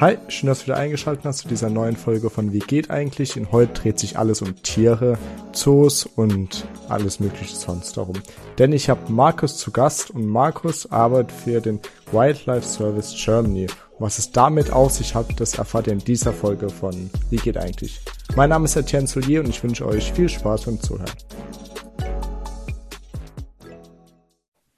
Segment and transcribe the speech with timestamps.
[0.00, 3.36] Hi, schön, dass du wieder eingeschaltet hast zu dieser neuen Folge von Wie geht eigentlich?
[3.36, 5.18] In heute dreht sich alles um Tiere,
[5.52, 8.14] Zoos und alles mögliche sonst darum.
[8.56, 11.80] Denn ich habe Markus zu Gast und Markus arbeitet für den
[12.12, 13.66] Wildlife Service Germany.
[13.98, 17.58] Was es damit auf sich hat, das erfahrt ihr in dieser Folge von Wie geht
[17.58, 18.00] eigentlich?
[18.34, 21.12] Mein Name ist Etienne Soulier und ich wünsche euch viel Spaß beim Zuhören.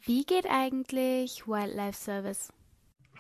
[0.00, 2.48] Wie geht eigentlich Wildlife Service?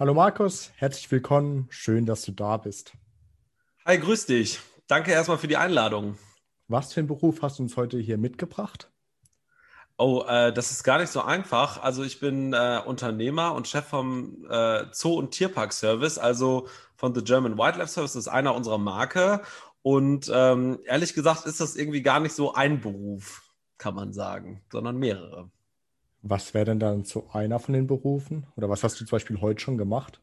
[0.02, 1.68] Hallo Markus, herzlich willkommen.
[1.70, 2.92] Schön, dass du da bist.
[3.86, 4.58] Hi, grüß dich.
[4.88, 6.18] Danke erstmal für die Einladung.
[6.66, 8.90] Was für einen Beruf hast du uns heute hier mitgebracht?
[9.98, 11.80] Oh, äh, das ist gar nicht so einfach.
[11.84, 16.66] Also ich bin äh, Unternehmer und Chef vom äh, Zoo- und Tierpark-Service, also
[16.96, 18.14] von The German Wildlife Service.
[18.14, 19.42] Das ist einer unserer Marke.
[19.82, 23.44] Und ähm, ehrlich gesagt ist das irgendwie gar nicht so ein Beruf,
[23.78, 25.48] kann man sagen, sondern mehrere.
[26.22, 28.46] Was wäre denn dann so einer von den Berufen?
[28.56, 30.20] Oder was hast du zum Beispiel heute schon gemacht?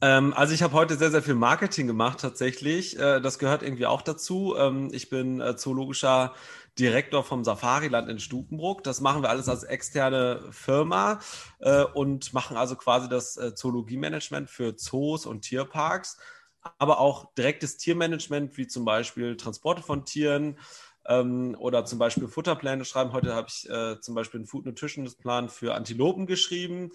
[0.00, 2.98] Ähm, also ich habe heute sehr, sehr viel Marketing gemacht tatsächlich.
[2.98, 4.56] Äh, das gehört irgendwie auch dazu.
[4.58, 6.34] Ähm, ich bin äh, zoologischer
[6.78, 8.82] Direktor vom Safariland in Stukenbruck.
[8.82, 11.20] Das machen wir alles als externe Firma
[11.60, 16.18] äh, und machen also quasi das äh, Zoologiemanagement für Zoos und Tierparks,
[16.78, 20.58] aber auch direktes Tiermanagement, wie zum Beispiel Transporte von Tieren,
[21.06, 23.12] ähm, oder zum Beispiel Futterpläne schreiben.
[23.12, 26.92] Heute habe ich äh, zum Beispiel einen Food Nutrition Plan für Antilopen geschrieben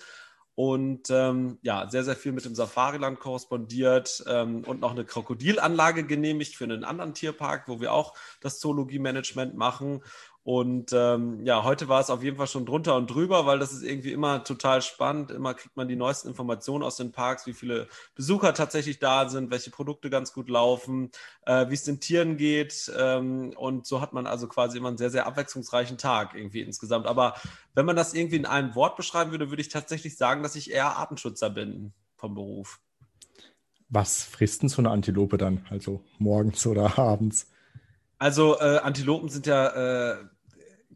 [0.59, 6.03] und ähm, ja, sehr, sehr viel mit dem Safariland korrespondiert ähm, und noch eine Krokodilanlage
[6.03, 10.01] genehmigt für einen anderen Tierpark, wo wir auch das Zoologie-Management machen.
[10.47, 13.73] Und ähm, ja, heute war es auf jeden Fall schon drunter und drüber, weil das
[13.73, 15.29] ist irgendwie immer total spannend.
[15.29, 19.51] Immer kriegt man die neuesten Informationen aus den Parks, wie viele Besucher tatsächlich da sind,
[19.51, 21.11] welche Produkte ganz gut laufen,
[21.45, 22.89] äh, wie es den Tieren geht.
[22.97, 27.07] Ähm, und so hat man also quasi immer einen sehr, sehr abwechslungsreichen Tag irgendwie insgesamt.
[27.07, 27.33] Aber
[27.75, 30.71] wenn man das irgendwie in einem Wort beschreiben würde, würde ich tatsächlich sagen, dass ich
[30.71, 32.79] eher Artenschützer bin vom Beruf.
[33.89, 35.65] Was frisst denn so eine Antilope dann?
[35.69, 37.47] Also morgens oder abends?
[38.17, 40.17] Also äh, Antilopen sind ja äh,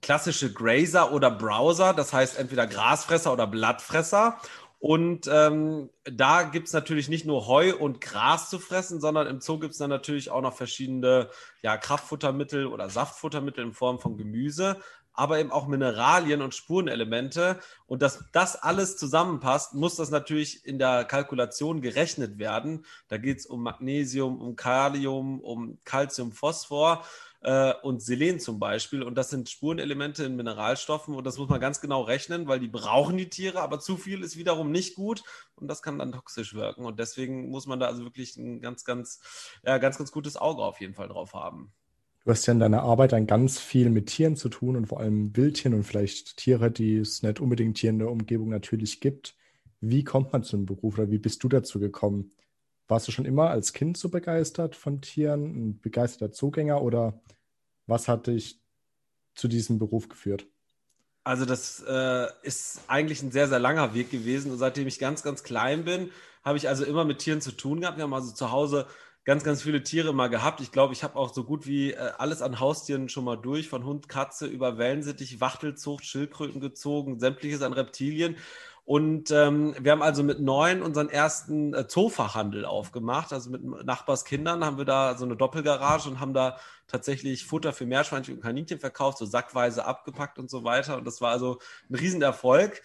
[0.01, 4.37] klassische Grazer oder Browser, das heißt entweder Grasfresser oder Blattfresser.
[4.81, 9.39] Und ähm, da gibt es natürlich nicht nur Heu und Gras zu fressen, sondern im
[9.39, 11.29] Zoo gibt es dann natürlich auch noch verschiedene
[11.61, 14.77] ja, Kraftfuttermittel oder Saftfuttermittel in Form von Gemüse,
[15.13, 17.59] aber eben auch Mineralien und Spurenelemente.
[17.85, 22.83] Und dass das alles zusammenpasst, muss das natürlich in der Kalkulation gerechnet werden.
[23.07, 27.03] Da geht es um Magnesium, um Kalium, um Calcium, Phosphor
[27.41, 29.03] äh, und Selen zum Beispiel.
[29.03, 32.67] Und das sind Spurenelemente in Mineralstoffen und das muss man ganz genau rechnen, weil die
[32.67, 35.23] brauchen die Tiere, aber zu viel ist wiederum nicht gut
[35.55, 36.85] und das kann dann toxisch wirken.
[36.85, 39.21] Und deswegen muss man da also wirklich ein ganz, ganz,
[39.63, 41.71] ja, ganz, ganz gutes Auge auf jeden Fall drauf haben.
[42.23, 44.99] Du hast ja in deiner Arbeit dann ganz viel mit Tieren zu tun und vor
[44.99, 49.35] allem Wildtieren und vielleicht Tiere, die es nicht unbedingt hier in der Umgebung natürlich gibt.
[49.79, 52.31] Wie kommt man zu einem Beruf oder wie bist du dazu gekommen?
[52.91, 57.21] Warst du schon immer als Kind so begeistert von Tieren, ein begeisterter Zugänger oder
[57.87, 58.59] was hat dich
[59.33, 60.45] zu diesem Beruf geführt?
[61.23, 64.51] Also das äh, ist eigentlich ein sehr, sehr langer Weg gewesen.
[64.51, 66.11] Und seitdem ich ganz, ganz klein bin,
[66.43, 67.95] habe ich also immer mit Tieren zu tun gehabt.
[67.95, 68.87] Wir haben also zu Hause
[69.23, 70.59] ganz, ganz viele Tiere mal gehabt.
[70.59, 73.69] Ich glaube, ich habe auch so gut wie äh, alles an Haustieren schon mal durch,
[73.69, 78.35] von Hund, Katze über Wellensittich, Wachtelzucht, Schildkröten gezogen, sämtliches an Reptilien.
[78.83, 83.31] Und ähm, wir haben also mit neun unseren ersten äh, Zoofachhandel aufgemacht.
[83.31, 87.85] Also mit Nachbarskindern haben wir da so eine Doppelgarage und haben da tatsächlich Futter für
[87.85, 90.97] Meerschweinchen und Kaninchen verkauft, so sackweise abgepackt und so weiter.
[90.97, 91.59] Und das war also
[91.89, 92.81] ein Riesenerfolg.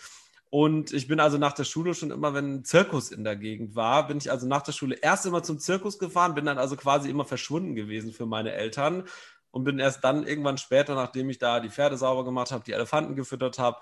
[0.51, 3.75] Und ich bin also nach der Schule schon immer, wenn ein Zirkus in der Gegend
[3.75, 6.77] war, bin ich also nach der Schule erst immer zum Zirkus gefahren, bin dann also
[6.77, 9.05] quasi immer verschwunden gewesen für meine Eltern
[9.51, 12.73] und bin erst dann irgendwann später, nachdem ich da die Pferde sauber gemacht habe, die
[12.73, 13.79] Elefanten gefüttert habe,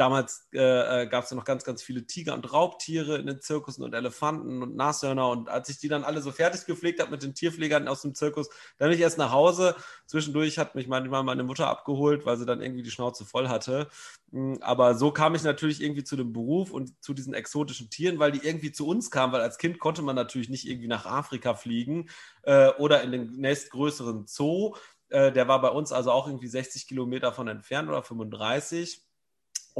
[0.00, 3.42] Damals äh, äh gab es ja noch ganz, ganz viele Tiger und Raubtiere in den
[3.42, 5.28] Zirkussen und Elefanten und Nashörner.
[5.28, 8.14] Und als ich die dann alle so fertig gepflegt habe mit den Tierpflegern aus dem
[8.14, 9.76] Zirkus, dann bin ich erst nach Hause.
[10.06, 13.88] Zwischendurch hat mich manchmal meine Mutter abgeholt, weil sie dann irgendwie die Schnauze voll hatte.
[14.32, 18.18] Hm, aber so kam ich natürlich irgendwie zu dem Beruf und zu diesen exotischen Tieren,
[18.18, 21.04] weil die irgendwie zu uns kamen, weil als Kind konnte man natürlich nicht irgendwie nach
[21.04, 22.08] Afrika fliegen
[22.44, 24.76] äh, oder in den nächstgrößeren Zoo.
[25.10, 29.09] Äh, der war bei uns also auch irgendwie 60 Kilometer von entfernt oder 35.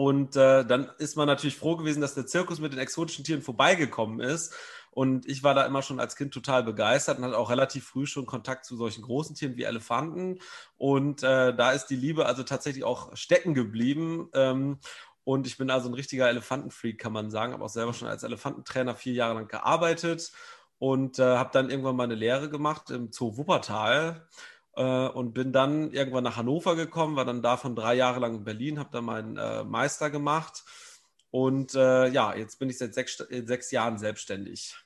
[0.00, 3.42] Und äh, dann ist man natürlich froh gewesen, dass der Zirkus mit den exotischen Tieren
[3.42, 4.54] vorbeigekommen ist.
[4.92, 8.06] Und ich war da immer schon als Kind total begeistert und hatte auch relativ früh
[8.06, 10.38] schon Kontakt zu solchen großen Tieren wie Elefanten.
[10.78, 14.30] Und äh, da ist die Liebe also tatsächlich auch stecken geblieben.
[14.32, 14.78] Ähm,
[15.24, 17.52] und ich bin also ein richtiger Elefantenfreak, kann man sagen.
[17.52, 20.32] Habe auch selber schon als Elefantentrainer vier Jahre lang gearbeitet
[20.78, 24.26] und äh, habe dann irgendwann mal eine Lehre gemacht im Zoo Wuppertal
[24.82, 28.78] und bin dann irgendwann nach Hannover gekommen, war dann davon drei Jahre lang in Berlin,
[28.78, 30.64] habe da meinen äh, Meister gemacht
[31.30, 34.76] und äh, ja, jetzt bin ich seit sechs, sechs Jahren selbstständig.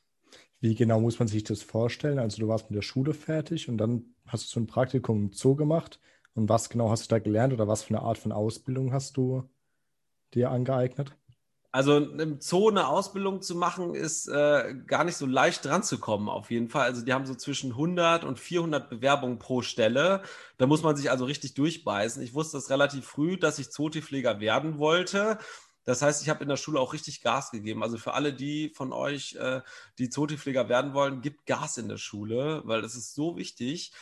[0.61, 2.19] Wie genau muss man sich das vorstellen?
[2.19, 5.32] Also du warst mit der Schule fertig und dann hast du so ein Praktikum im
[5.32, 6.00] Zoo gemacht.
[6.35, 9.17] Und was genau hast du da gelernt oder was für eine Art von Ausbildung hast
[9.17, 9.49] du
[10.32, 11.17] dir angeeignet?
[11.75, 15.99] Also im Zoo eine Ausbildung zu machen, ist äh, gar nicht so leicht dran zu
[15.99, 16.85] kommen, auf jeden Fall.
[16.85, 20.23] Also die haben so zwischen 100 und 400 Bewerbungen pro Stelle.
[20.56, 22.23] Da muss man sich also richtig durchbeißen.
[22.23, 25.38] Ich wusste das relativ früh, dass ich Zootierpfleger werden wollte.
[25.82, 27.82] Das heißt, ich habe in der Schule auch richtig Gas gegeben.
[27.82, 29.61] Also für alle die von euch, äh,
[29.99, 33.93] die Zootierpfleger werden wollen, gibt Gas in der Schule, weil das ist so wichtig.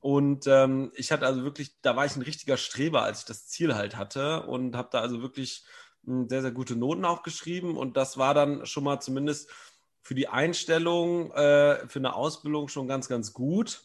[0.00, 3.46] Und ähm, ich hatte also wirklich, da war ich ein richtiger Streber, als ich das
[3.46, 5.66] Ziel halt hatte und habe da also wirklich
[6.04, 7.76] sehr, sehr gute Noten auch geschrieben.
[7.76, 9.50] Und das war dann schon mal zumindest
[10.02, 13.82] für die Einstellung, äh, für eine Ausbildung schon ganz, ganz gut.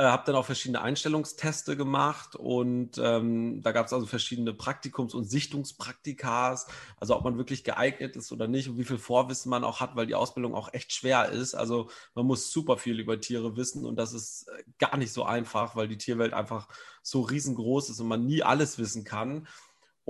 [0.00, 5.14] Äh, habe dann auch verschiedene Einstellungsteste gemacht und ähm, da gab es also verschiedene Praktikums-
[5.14, 9.62] und Sichtungspraktikas, also ob man wirklich geeignet ist oder nicht und wie viel Vorwissen man
[9.62, 11.54] auch hat, weil die Ausbildung auch echt schwer ist.
[11.54, 15.24] Also man muss super viel über Tiere wissen und das ist äh, gar nicht so
[15.24, 16.68] einfach, weil die Tierwelt einfach
[17.02, 19.48] so riesengroß ist und man nie alles wissen kann.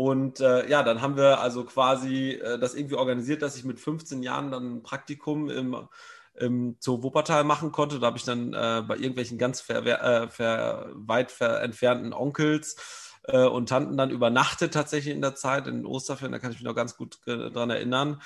[0.00, 3.79] Und äh, ja, dann haben wir also quasi äh, das irgendwie organisiert, dass ich mit
[3.79, 5.76] 15 Jahren dann ein Praktikum im
[6.38, 8.00] ähm, zu Wuppertal machen konnte.
[8.00, 12.76] Da habe ich dann äh, bei irgendwelchen ganz ver, äh, ver, weit ver entfernten Onkels
[13.25, 16.32] äh, und Tanten dann übernachtet tatsächlich in der Zeit in Osterferien.
[16.32, 18.23] Da kann ich mich noch ganz gut äh, dran erinnern.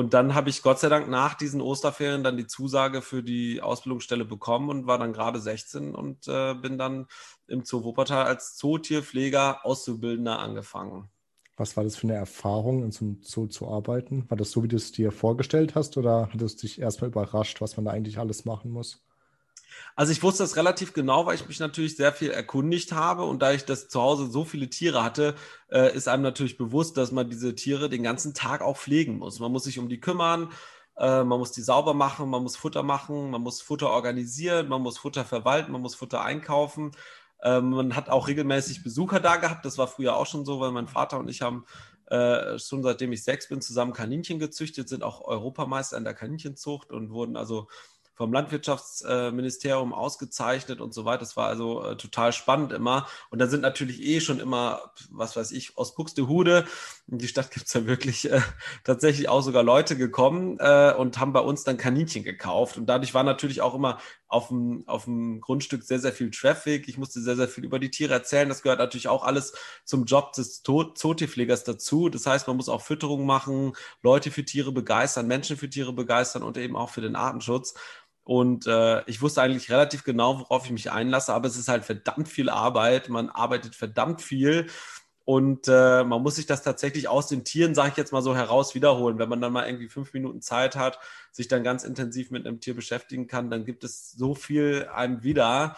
[0.00, 3.60] Und dann habe ich Gott sei Dank nach diesen Osterferien dann die Zusage für die
[3.60, 7.06] Ausbildungsstelle bekommen und war dann gerade 16 und äh, bin dann
[7.48, 11.10] im Zoo Wuppertal als Zootierpfleger Auszubildender angefangen.
[11.58, 14.24] Was war das für eine Erfahrung, in so einem Zoo zu arbeiten?
[14.30, 17.60] War das so, wie du es dir vorgestellt hast oder hat es dich erstmal überrascht,
[17.60, 19.04] was man da eigentlich alles machen muss?
[19.96, 23.40] Also ich wusste das relativ genau, weil ich mich natürlich sehr viel erkundigt habe und
[23.42, 25.34] da ich das zu Hause so viele Tiere hatte,
[25.70, 29.40] äh, ist einem natürlich bewusst, dass man diese Tiere den ganzen Tag auch pflegen muss.
[29.40, 30.50] Man muss sich um die kümmern,
[30.96, 34.82] äh, man muss die sauber machen, man muss Futter machen, man muss Futter organisieren, man
[34.82, 36.92] muss Futter verwalten, man muss Futter einkaufen.
[37.42, 39.64] Ähm, man hat auch regelmäßig Besucher da gehabt.
[39.64, 41.64] Das war früher auch schon so, weil mein Vater und ich haben
[42.10, 46.90] äh, schon seitdem ich sechs bin zusammen Kaninchen gezüchtet, sind auch Europameister in der Kaninchenzucht
[46.90, 47.68] und wurden also
[48.20, 51.20] vom Landwirtschaftsministerium ausgezeichnet und so weiter.
[51.20, 53.06] Das war also äh, total spannend immer.
[53.30, 56.66] Und da sind natürlich eh schon immer, was weiß ich, aus Buxtehude,
[57.10, 58.42] in die Stadt gibt es ja wirklich äh,
[58.84, 62.76] tatsächlich auch sogar Leute gekommen äh, und haben bei uns dann Kaninchen gekauft.
[62.76, 66.88] Und dadurch war natürlich auch immer auf dem, auf dem Grundstück sehr, sehr viel Traffic.
[66.88, 68.50] Ich musste sehr, sehr viel über die Tiere erzählen.
[68.50, 72.10] Das gehört natürlich auch alles zum Job des Zootierpflegers dazu.
[72.10, 73.72] Das heißt, man muss auch Fütterung machen,
[74.02, 77.74] Leute für Tiere begeistern, Menschen für Tiere begeistern und eben auch für den Artenschutz.
[78.30, 81.84] Und äh, ich wusste eigentlich relativ genau, worauf ich mich einlasse, aber es ist halt
[81.84, 83.08] verdammt viel Arbeit.
[83.08, 84.68] Man arbeitet verdammt viel.
[85.24, 88.36] Und äh, man muss sich das tatsächlich aus den Tieren, sage ich jetzt mal so,
[88.36, 89.18] heraus wiederholen.
[89.18, 91.00] Wenn man dann mal irgendwie fünf Minuten Zeit hat,
[91.32, 95.24] sich dann ganz intensiv mit einem Tier beschäftigen kann, dann gibt es so viel einem
[95.24, 95.74] wieder,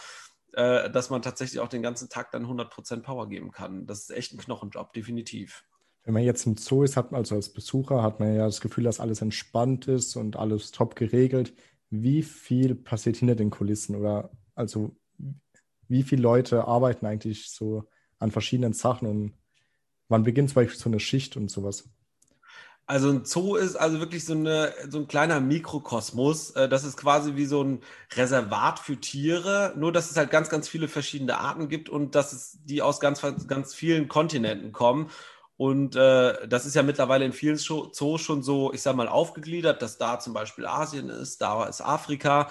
[0.52, 3.86] äh, dass man tatsächlich auch den ganzen Tag dann 100% Power geben kann.
[3.86, 5.64] Das ist echt ein Knochenjob, definitiv.
[6.04, 8.60] Wenn man jetzt im Zoo ist, hat man also als Besucher, hat man ja das
[8.60, 11.54] Gefühl, dass alles entspannt ist und alles top geregelt
[11.92, 14.96] wie viel passiert hinter den Kulissen oder also
[15.88, 17.84] wie viele Leute arbeiten eigentlich so
[18.18, 19.34] an verschiedenen Sachen und
[20.08, 21.84] wann beginnt zum Beispiel so eine Schicht und sowas?
[22.86, 26.50] Also ein Zoo ist also wirklich so, eine, so ein kleiner Mikrokosmos.
[26.52, 27.80] Äh, das ist quasi wie so ein
[28.14, 32.32] Reservat für Tiere, nur dass es halt ganz, ganz viele verschiedene Arten gibt und dass
[32.32, 35.10] es die aus ganz, ganz vielen Kontinenten kommen.
[35.56, 39.82] Und äh, das ist ja mittlerweile in vielen Zoos schon so, ich sag mal, aufgegliedert,
[39.82, 42.48] dass da zum Beispiel Asien ist, da ist Afrika.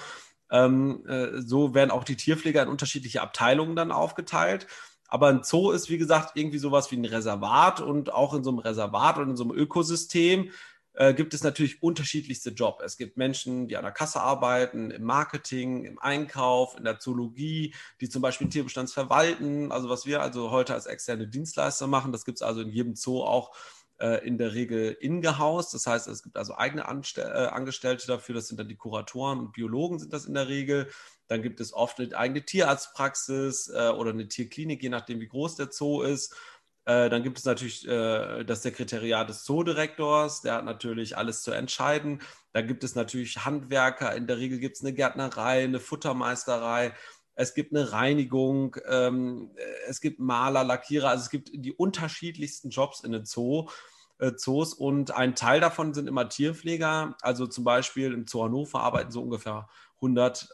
[0.50, 4.68] Ähm, äh, so werden auch die Tierpfleger in unterschiedliche Abteilungen dann aufgeteilt.
[5.08, 8.50] Aber ein Zoo ist, wie gesagt, irgendwie sowas wie ein Reservat und auch in so
[8.50, 10.52] einem Reservat und in so einem Ökosystem
[10.94, 12.84] äh, gibt es natürlich unterschiedlichste Jobs.
[12.84, 17.74] Es gibt Menschen, die an der Kasse arbeiten, im Marketing, im Einkauf, in der Zoologie,
[18.02, 19.72] die zum Beispiel Tierbestands verwalten.
[19.72, 22.96] Also was wir also heute als externe Dienstleister machen, das gibt es also in jedem
[22.96, 23.56] Zoo auch
[24.02, 25.72] äh, in der Regel in-gehaus.
[25.72, 28.36] Das heißt, es gibt also eigene Anstell äh, Angestellte dafür.
[28.36, 30.90] Das sind dann die Kuratoren und Biologen sind das in der Regel.
[31.28, 35.56] Dann gibt es oft eine eigene Tierarztpraxis äh, oder eine Tierklinik, je nachdem, wie groß
[35.56, 36.36] der Zoo ist.
[36.86, 41.52] Äh, dann gibt es natürlich äh, das Sekretariat des Zoodirektors, der hat natürlich alles zu
[41.52, 42.22] entscheiden.
[42.54, 46.94] Dann gibt es natürlich Handwerker, in der Regel gibt es eine Gärtnerei, eine Futtermeisterei,
[47.36, 49.52] es gibt eine Reinigung, ähm,
[49.88, 53.70] es gibt Maler, Lackierer, also es gibt die unterschiedlichsten Jobs in den Zoo.
[54.18, 57.16] Äh, Zoos und ein Teil davon sind immer Tierpfleger.
[57.22, 60.50] Also zum Beispiel im Zoo Hannover arbeiten so ungefähr 100,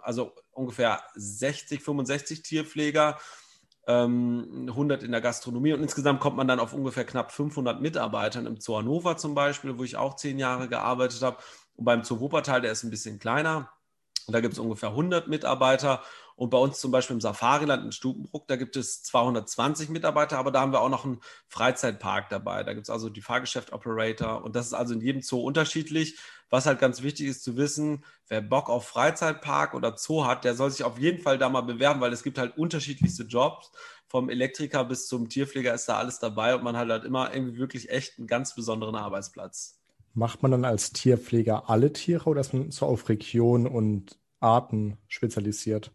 [0.00, 3.18] also ungefähr 60, 65 Tierpfleger
[3.90, 8.46] 100 ähm, in der Gastronomie und insgesamt kommt man dann auf ungefähr knapp 500 Mitarbeitern
[8.46, 11.38] im Zoo Hannover zum Beispiel, wo ich auch zehn Jahre gearbeitet habe.
[11.76, 13.70] Und beim Zoo Wuppertal, der ist ein bisschen kleiner.
[14.28, 16.02] Da gibt es ungefähr 100 Mitarbeiter
[16.40, 20.50] und bei uns zum Beispiel im Safariland in Stubenbruck, da gibt es 220 Mitarbeiter, aber
[20.50, 22.64] da haben wir auch noch einen Freizeitpark dabei.
[22.64, 26.18] Da gibt es also die Fahrgeschäft-Operator und das ist also in jedem Zoo unterschiedlich.
[26.48, 30.54] Was halt ganz wichtig ist zu wissen, wer Bock auf Freizeitpark oder Zoo hat, der
[30.54, 33.70] soll sich auf jeden Fall da mal bewerben, weil es gibt halt unterschiedlichste Jobs.
[34.08, 37.58] Vom Elektriker bis zum Tierpfleger ist da alles dabei und man hat halt immer irgendwie
[37.58, 39.78] wirklich echt einen ganz besonderen Arbeitsplatz.
[40.14, 44.96] Macht man dann als Tierpfleger alle Tiere oder ist man so auf Region und Arten
[45.06, 45.92] spezialisiert?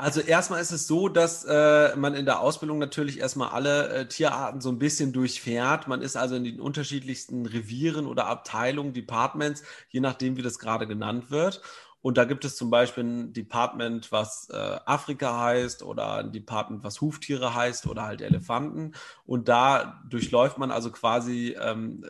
[0.00, 4.06] Also erstmal ist es so, dass äh, man in der Ausbildung natürlich erstmal alle äh,
[4.06, 5.88] Tierarten so ein bisschen durchfährt.
[5.88, 10.86] Man ist also in den unterschiedlichsten Revieren oder Abteilungen, Departments, je nachdem, wie das gerade
[10.86, 11.62] genannt wird.
[12.00, 16.84] Und da gibt es zum Beispiel ein Department, was äh, Afrika heißt oder ein Department,
[16.84, 18.92] was Huftiere heißt oder halt Elefanten.
[19.26, 22.04] Und da durchläuft man also quasi ähm,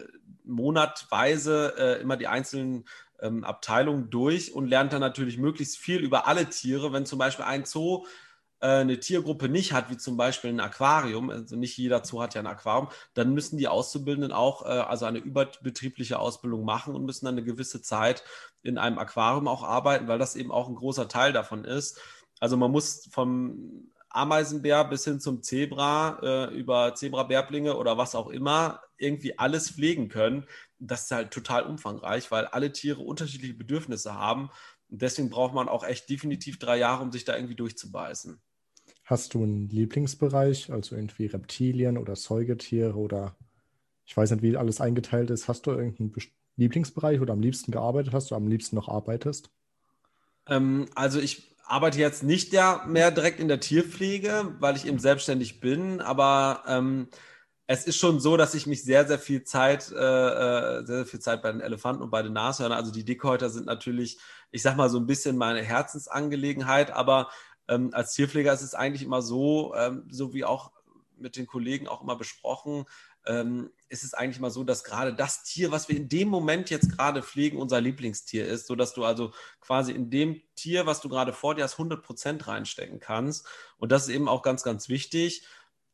[0.45, 2.85] monatweise äh, immer die einzelnen
[3.21, 6.93] ähm, Abteilung durch und lernt dann natürlich möglichst viel über alle Tiere.
[6.93, 8.05] Wenn zum Beispiel ein Zoo
[8.61, 12.35] äh, eine Tiergruppe nicht hat, wie zum Beispiel ein Aquarium, also nicht jeder Zoo hat
[12.35, 17.05] ja ein Aquarium, dann müssen die Auszubildenden auch äh, also eine überbetriebliche Ausbildung machen und
[17.05, 18.25] müssen dann eine gewisse Zeit
[18.63, 22.01] in einem Aquarium auch arbeiten, weil das eben auch ein großer Teil davon ist.
[22.41, 28.29] Also man muss vom Ameisenbär bis hin zum Zebra, äh, über Zebrabärblinge oder was auch
[28.29, 30.47] immer, irgendwie alles pflegen können
[30.79, 34.51] das ist halt total umfangreich, weil alle Tiere unterschiedliche Bedürfnisse haben.
[34.89, 38.41] Und deswegen braucht man auch echt definitiv drei Jahre, um sich da irgendwie durchzubeißen.
[39.05, 43.37] Hast du einen Lieblingsbereich, also irgendwie Reptilien oder Säugetiere oder
[44.07, 45.49] ich weiß nicht, wie alles eingeteilt ist.
[45.49, 46.15] Hast du irgendeinen
[46.57, 49.51] Lieblingsbereich oder am liebsten gearbeitet hast du am liebsten noch arbeitest?
[50.47, 52.53] Ähm, also ich arbeite jetzt nicht
[52.87, 57.09] mehr direkt in der Tierpflege, weil ich eben selbstständig bin, aber ähm,
[57.71, 61.07] es ist schon so, dass ich mich sehr, sehr viel Zeit, äh, äh, sehr, sehr
[61.07, 64.19] viel Zeit bei den Elefanten und bei den Nashörnern, also die Dickhäuter sind natürlich,
[64.51, 67.29] ich sag mal, so ein bisschen meine Herzensangelegenheit, aber
[67.69, 70.73] ähm, als Tierpfleger ist es eigentlich immer so, ähm, so wie auch
[71.19, 72.87] mit den Kollegen auch immer besprochen,
[73.27, 76.71] ähm, ist es eigentlich mal so, dass gerade das Tier, was wir in dem Moment
[76.71, 81.11] jetzt gerade pflegen, unser Lieblingstier ist, sodass du also quasi in dem Tier, was du
[81.11, 83.47] gerade vor dir hast, 100 Prozent reinstecken kannst.
[83.77, 85.47] Und das ist eben auch ganz, ganz wichtig.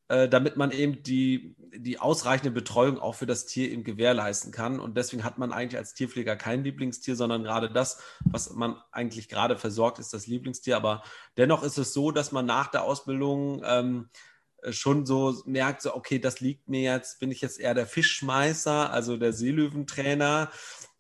[0.09, 4.79] Äh, damit man eben die, die ausreichende Betreuung auch für das Tier eben gewährleisten kann.
[4.79, 9.31] Und deswegen hat man eigentlich als Tierpfleger kein Lieblingstier, sondern gerade das, was man eigentlich
[9.31, 10.77] gerade versorgt, ist das Lieblingstier.
[10.77, 11.03] Aber
[11.39, 14.11] dennoch ist es so, dass man nach der Ausbildung ähm,
[14.69, 18.91] schon so merkt, so, okay, das liegt mir jetzt, bin ich jetzt eher der Fischschmeißer,
[18.91, 20.51] also der Seelöwentrainer,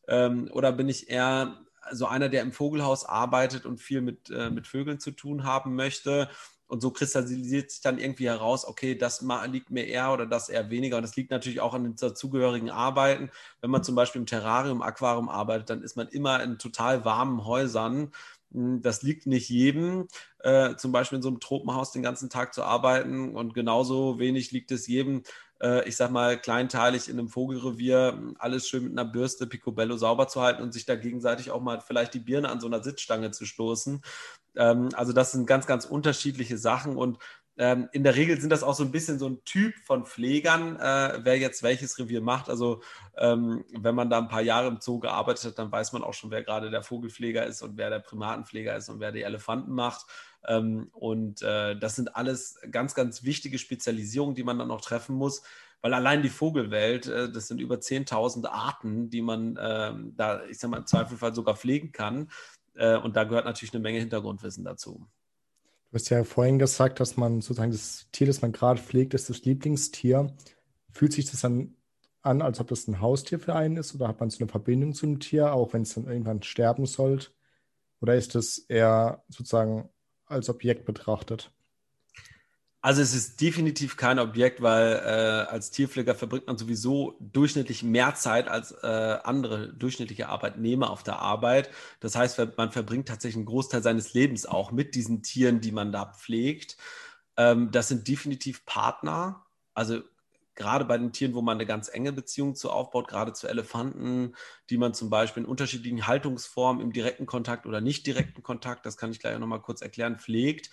[0.08, 1.60] ähm, oder bin ich eher
[1.92, 5.74] so einer, der im Vogelhaus arbeitet und viel mit, äh, mit Vögeln zu tun haben
[5.74, 6.30] möchte.
[6.66, 10.70] Und so kristallisiert sich dann irgendwie heraus, okay, das liegt mir eher oder das eher
[10.70, 10.96] weniger.
[10.96, 13.30] Und das liegt natürlich auch an den dazugehörigen Arbeiten.
[13.60, 17.44] Wenn man zum Beispiel im Terrarium, Aquarium arbeitet, dann ist man immer in total warmen
[17.44, 18.12] Häusern.
[18.52, 20.08] Hm, das liegt nicht jedem,
[20.40, 23.36] äh, zum Beispiel in so einem Tropenhaus den ganzen Tag zu arbeiten.
[23.36, 25.22] Und genauso wenig liegt es jedem,
[25.64, 30.28] äh, ich sag mal, kleinteilig in einem Vogelrevier alles schön mit einer Bürste Picobello sauber
[30.28, 33.30] zu halten und sich da gegenseitig auch mal vielleicht die Birne an so einer Sitzstange
[33.30, 34.02] zu stoßen.
[34.56, 37.18] Ähm, also das sind ganz, ganz unterschiedliche Sachen und
[37.56, 40.76] ähm, in der Regel sind das auch so ein bisschen so ein Typ von Pflegern,
[40.76, 42.48] äh, wer jetzt welches Revier macht.
[42.50, 42.82] Also
[43.16, 46.14] ähm, wenn man da ein paar Jahre im Zoo gearbeitet hat, dann weiß man auch
[46.14, 49.72] schon, wer gerade der Vogelpfleger ist und wer der Primatenpfleger ist und wer die Elefanten
[49.72, 50.04] macht.
[50.46, 55.16] Ähm, und äh, das sind alles ganz, ganz wichtige Spezialisierungen, die man dann noch treffen
[55.16, 55.42] muss.
[55.80, 60.58] Weil allein die Vogelwelt, äh, das sind über 10.000 Arten, die man ähm, da, ich
[60.58, 62.30] sag mal, im Zweifelfall sogar pflegen kann.
[62.74, 65.06] Äh, und da gehört natürlich eine Menge Hintergrundwissen dazu.
[65.90, 69.30] Du hast ja vorhin gesagt, dass man sozusagen das Tier, das man gerade pflegt, ist
[69.30, 70.34] das Lieblingstier.
[70.90, 71.76] Fühlt sich das dann
[72.22, 74.94] an, als ob das ein Haustier für einen ist oder hat man so eine Verbindung
[74.94, 77.28] zum Tier, auch wenn es dann irgendwann sterben sollte?
[78.00, 79.88] Oder ist es eher sozusagen
[80.26, 81.50] als Objekt betrachtet?
[82.84, 88.14] Also es ist definitiv kein Objekt, weil äh, als Tierpfleger verbringt man sowieso durchschnittlich mehr
[88.14, 91.70] Zeit als äh, andere durchschnittliche Arbeitnehmer auf der Arbeit.
[92.00, 95.92] Das heißt, man verbringt tatsächlich einen Großteil seines Lebens auch mit diesen Tieren, die man
[95.92, 96.76] da pflegt.
[97.38, 99.46] Ähm, das sind definitiv Partner.
[99.72, 100.02] Also
[100.56, 104.34] gerade bei den Tieren, wo man eine ganz enge Beziehung zu aufbaut, gerade zu Elefanten,
[104.70, 108.96] die man zum Beispiel in unterschiedlichen Haltungsformen im direkten Kontakt oder nicht direkten Kontakt, das
[108.96, 110.70] kann ich gleich nochmal kurz erklären, pflegt.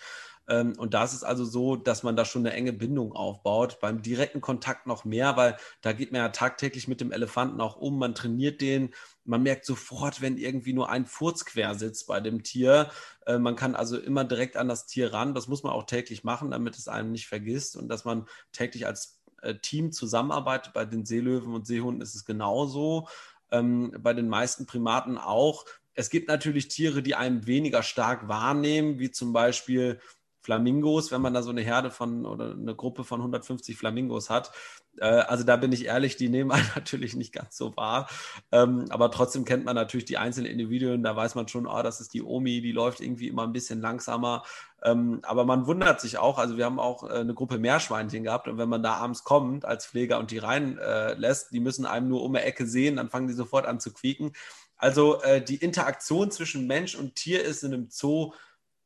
[0.48, 3.78] Ähm, und da ist es also so, dass man da schon eine enge Bindung aufbaut.
[3.80, 7.76] Beim direkten Kontakt noch mehr, weil da geht man ja tagtäglich mit dem Elefanten auch
[7.76, 8.92] um, man trainiert den,
[9.24, 12.90] man merkt sofort, wenn irgendwie nur ein Furz quer sitzt bei dem Tier.
[13.26, 15.34] Äh, man kann also immer direkt an das Tier ran.
[15.34, 18.86] Das muss man auch täglich machen, damit es einem nicht vergisst und dass man täglich
[18.86, 19.21] als
[19.62, 20.72] Team zusammenarbeitet.
[20.72, 23.08] Bei den Seelöwen und Seehunden ist es genauso.
[23.50, 25.64] Ähm, bei den meisten Primaten auch.
[25.94, 30.00] Es gibt natürlich Tiere, die einem weniger stark wahrnehmen, wie zum Beispiel
[30.42, 34.50] Flamingos, wenn man da so eine Herde von oder eine Gruppe von 150 Flamingos hat.
[34.98, 38.08] Äh, also da bin ich ehrlich, die nehmen einen natürlich nicht ganz so wahr.
[38.50, 41.02] Ähm, aber trotzdem kennt man natürlich die einzelnen Individuen.
[41.02, 43.80] Da weiß man schon, oh, das ist die Omi, die läuft irgendwie immer ein bisschen
[43.80, 44.42] langsamer.
[44.82, 48.48] Ähm, aber man wundert sich auch, also wir haben auch äh, eine Gruppe Meerschweinchen gehabt
[48.48, 52.08] und wenn man da abends kommt als Pfleger und die reinlässt, äh, die müssen einem
[52.08, 54.32] nur um eine Ecke sehen, dann fangen die sofort an zu quieken.
[54.76, 58.32] Also äh, die Interaktion zwischen Mensch und Tier ist in einem Zoo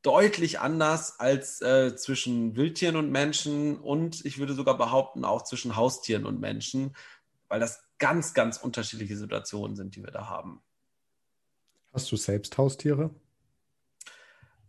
[0.07, 5.75] deutlich anders als äh, zwischen Wildtieren und Menschen und ich würde sogar behaupten auch zwischen
[5.75, 6.95] Haustieren und Menschen,
[7.49, 10.63] weil das ganz, ganz unterschiedliche Situationen sind, die wir da haben.
[11.93, 13.11] Hast du selbst Haustiere?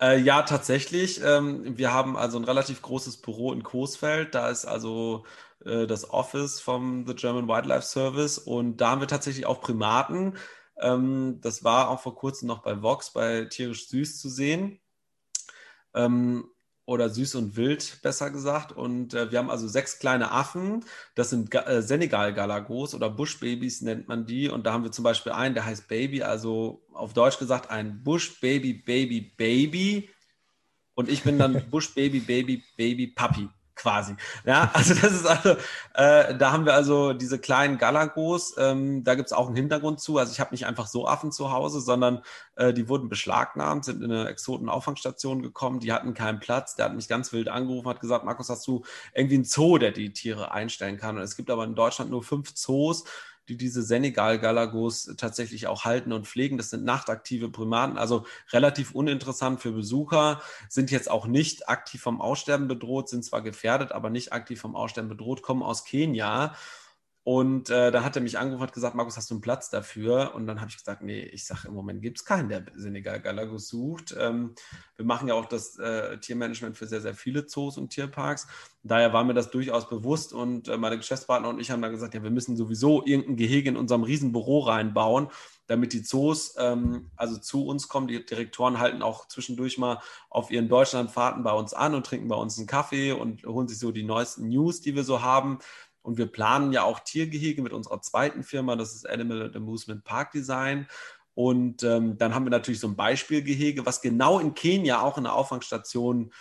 [0.01, 1.21] Äh, ja, tatsächlich.
[1.23, 4.33] Ähm, wir haben also ein relativ großes Büro in Coesfeld.
[4.33, 5.25] Da ist also
[5.65, 10.35] äh, das Office vom The German Wildlife Service und da haben wir tatsächlich auch Primaten.
[10.79, 14.79] Ähm, das war auch vor kurzem noch bei Vox, bei Tierisch Süß zu sehen.
[15.93, 16.49] Ähm,
[16.85, 18.71] oder süß und wild, besser gesagt.
[18.71, 20.85] Und äh, wir haben also sechs kleine Affen.
[21.15, 24.47] Das sind äh, Senegal-Galagos oder Bush-Babys nennt man die.
[24.47, 28.03] Und da haben wir zum Beispiel einen, der heißt Baby, also auf Deutsch gesagt ein
[28.03, 30.09] Bush-Baby, Baby, Baby.
[30.93, 34.15] Und ich bin dann Bush-Baby, Baby, Baby, Papi quasi.
[34.45, 35.51] Ja, also das ist also,
[35.93, 39.99] äh, da haben wir also diese kleinen Galagos, ähm, da gibt es auch einen Hintergrund
[39.99, 40.17] zu.
[40.17, 42.21] Also ich habe nicht einfach so Affen zu Hause, sondern
[42.55, 46.75] äh, die wurden beschlagnahmt, sind in eine Exotenauffangstation gekommen, die hatten keinen Platz.
[46.75, 49.91] Der hat mich ganz wild angerufen, hat gesagt, Markus, hast du irgendwie einen Zoo, der
[49.91, 51.17] die Tiere einstellen kann?
[51.17, 53.05] Und es gibt aber in Deutschland nur fünf Zoos
[53.47, 56.57] die diese Senegal-Galagos tatsächlich auch halten und pflegen.
[56.57, 62.21] Das sind nachtaktive Primaten, also relativ uninteressant für Besucher, sind jetzt auch nicht aktiv vom
[62.21, 66.55] Aussterben bedroht, sind zwar gefährdet, aber nicht aktiv vom Aussterben bedroht, kommen aus Kenia
[67.27, 70.33] und äh, da hat er mich angerufen und gesagt, Markus, hast du einen Platz dafür?
[70.33, 73.19] Und dann habe ich gesagt, nee, ich sage, im Moment gibt es keinen, der Senegal
[73.19, 74.15] Galagos sucht.
[74.17, 74.55] Ähm,
[74.95, 78.47] wir machen ja auch das äh, Tiermanagement für sehr, sehr viele Zoos und Tierparks.
[78.81, 82.13] Daher war mir das durchaus bewusst und äh, meine Geschäftspartner und ich haben dann gesagt,
[82.13, 85.27] ja, wir müssen sowieso irgendein Gehege in unserem Riesenbüro reinbauen,
[85.67, 88.07] damit die Zoos ähm, also zu uns kommen.
[88.07, 89.99] Die Direktoren halten auch zwischendurch mal
[90.29, 93.79] auf ihren Deutschlandfahrten bei uns an und trinken bei uns einen Kaffee und holen sich
[93.79, 95.59] so die neuesten News, die wir so haben.
[96.07, 100.31] Und wir planen ja auch Tiergehege mit unserer zweiten Firma, das ist Animal Amusement Park
[100.31, 100.87] Design.
[101.33, 105.25] Und ähm, dann haben wir natürlich so ein Beispielgehege, was genau in Kenia auch in
[105.25, 106.31] der Auffangstation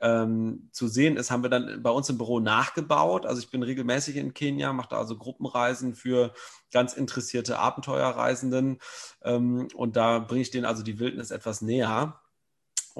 [0.00, 3.26] ähm, zu sehen ist, haben wir dann bei uns im Büro nachgebaut.
[3.26, 6.32] Also ich bin regelmäßig in Kenia, mache da also Gruppenreisen für
[6.72, 8.78] ganz interessierte Abenteuerreisenden.
[9.22, 12.19] Ähm, und da bringe ich denen also die Wildnis etwas näher.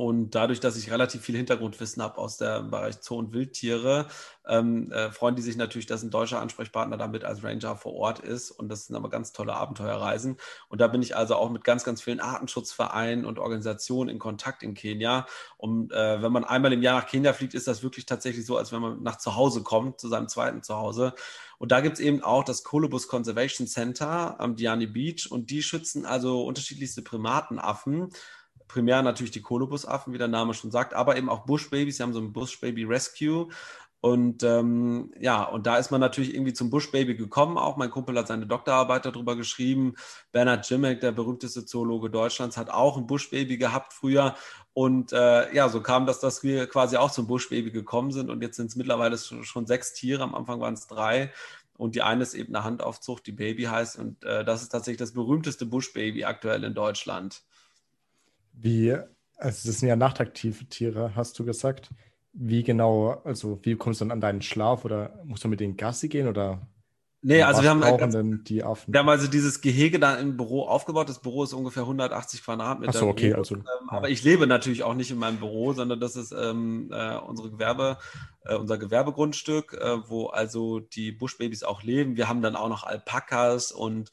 [0.00, 4.06] Und dadurch, dass ich relativ viel Hintergrundwissen habe aus dem Bereich Zoo- und Wildtiere,
[4.48, 8.18] ähm, äh, freuen die sich natürlich, dass ein deutscher Ansprechpartner damit als Ranger vor Ort
[8.18, 8.50] ist.
[8.50, 10.38] Und das sind aber ganz tolle Abenteuerreisen.
[10.70, 14.62] Und da bin ich also auch mit ganz, ganz vielen Artenschutzvereinen und Organisationen in Kontakt
[14.62, 15.26] in Kenia.
[15.58, 18.56] Und äh, wenn man einmal im Jahr nach Kenia fliegt, ist das wirklich tatsächlich so,
[18.56, 21.12] als wenn man nach zu Hause kommt, zu seinem zweiten Zuhause.
[21.58, 25.30] Und da gibt es eben auch das Colobus Conservation Center am Diani Beach.
[25.30, 28.08] Und die schützen also unterschiedlichste Primatenaffen
[28.70, 31.96] primär natürlich die Kolobusaffen, wie der Name schon sagt, aber eben auch Bushbabys.
[31.96, 33.48] Sie haben so ein Bushbaby Rescue.
[34.02, 37.58] Und ähm, ja, und da ist man natürlich irgendwie zum Bushbaby gekommen.
[37.58, 39.94] Auch mein Kumpel hat seine Doktorarbeit darüber geschrieben.
[40.32, 44.36] Bernhard Jimmick, der berühmteste Zoologe Deutschlands, hat auch ein Bushbaby gehabt früher.
[44.72, 48.30] Und äh, ja, so kam das, dass wir quasi auch zum Bushbaby gekommen sind.
[48.30, 50.22] Und jetzt sind es mittlerweile schon sechs Tiere.
[50.22, 51.30] Am Anfang waren es drei.
[51.76, 53.98] Und die eine ist eben eine Handaufzucht, die Baby heißt.
[53.98, 57.42] Und äh, das ist tatsächlich das berühmteste Bushbaby aktuell in Deutschland.
[58.62, 58.92] Wie,
[59.36, 61.90] also das sind ja nachtaktive Tiere, hast du gesagt.
[62.32, 65.76] Wie genau, also wie kommst du dann an deinen Schlaf oder musst du mit denen
[65.76, 66.68] Gassi gehen oder?
[67.22, 68.94] Nee, also wir haben, Affen?
[68.94, 71.10] wir haben also dieses Gehege da im Büro aufgebaut.
[71.10, 72.92] Das Büro ist ungefähr 180 Quadratmeter.
[72.94, 73.34] Ach so, okay.
[73.34, 73.72] Also, ähm, ja.
[73.88, 77.50] Aber ich lebe natürlich auch nicht in meinem Büro, sondern das ist ähm, äh, unsere
[77.50, 77.98] Gewerbe,
[78.46, 82.16] äh, unser Gewerbegrundstück, äh, wo also die Buschbabys auch leben.
[82.16, 84.10] Wir haben dann auch noch Alpakas und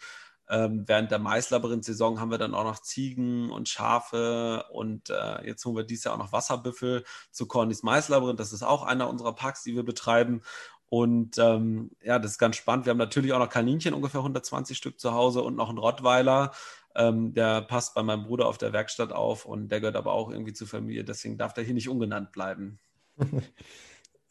[0.49, 5.65] ähm, während der Maislabyrinth-Saison haben wir dann auch noch Ziegen und Schafe und äh, jetzt
[5.65, 8.39] holen wir dieses Jahr auch noch Wasserbüffel zu Cornys Maislabyrinth.
[8.39, 10.41] Das ist auch einer unserer Parks, die wir betreiben.
[10.89, 12.86] Und ähm, ja, das ist ganz spannend.
[12.86, 16.51] Wir haben natürlich auch noch Kaninchen, ungefähr 120 Stück zu Hause und noch einen Rottweiler.
[16.95, 20.31] Ähm, der passt bei meinem Bruder auf der Werkstatt auf und der gehört aber auch
[20.31, 21.03] irgendwie zur Familie.
[21.03, 22.79] Deswegen darf der hier nicht ungenannt bleiben.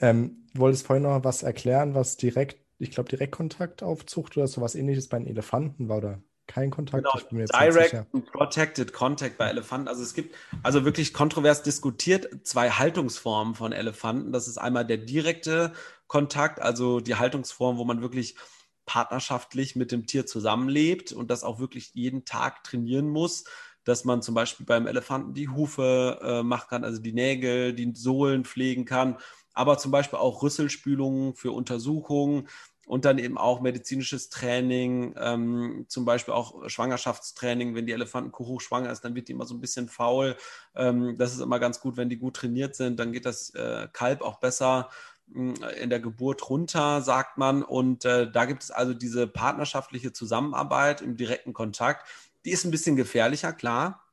[0.01, 5.09] ähm, du wolltest vorhin noch was erklären, was direkt, ich glaube, Direktkontaktaufzucht oder sowas ähnliches
[5.09, 7.05] bei den Elefanten war oder kein Kontakt.
[7.31, 9.89] Genau, Direct und Protected Contact bei Elefanten.
[9.89, 14.33] Also es gibt also wirklich kontrovers diskutiert zwei Haltungsformen von Elefanten.
[14.33, 15.73] Das ist einmal der direkte
[16.07, 18.37] Kontakt, also die Haltungsform, wo man wirklich
[18.85, 23.45] partnerschaftlich mit dem Tier zusammenlebt und das auch wirklich jeden Tag trainieren muss,
[23.83, 27.93] dass man zum Beispiel beim Elefanten die Hufe äh, machen kann, also die Nägel, die
[27.95, 29.19] Sohlen pflegen kann,
[29.57, 32.49] aber zum Beispiel auch Rüsselspülungen für Untersuchungen
[32.87, 37.75] und dann eben auch medizinisches Training, ähm, zum Beispiel auch Schwangerschaftstraining.
[37.75, 40.37] Wenn die Elefantenkuh hochschwanger ist, dann wird die immer so ein bisschen faul.
[40.77, 43.89] Ähm, das ist immer ganz gut, wenn die gut trainiert sind, dann geht das äh,
[43.93, 44.91] Kalb auch besser
[45.33, 47.63] hm, in der Geburt runter, sagt man.
[47.63, 52.07] Und äh, da gibt es also diese partnerschaftliche Zusammenarbeit im direkten Kontakt.
[52.45, 54.06] Die ist ein bisschen gefährlicher, klar.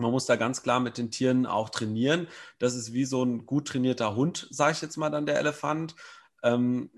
[0.00, 2.26] Man muss da ganz klar mit den Tieren auch trainieren.
[2.58, 5.94] Das ist wie so ein gut trainierter Hund, sage ich jetzt mal dann der Elefant.
[6.42, 6.90] Ähm,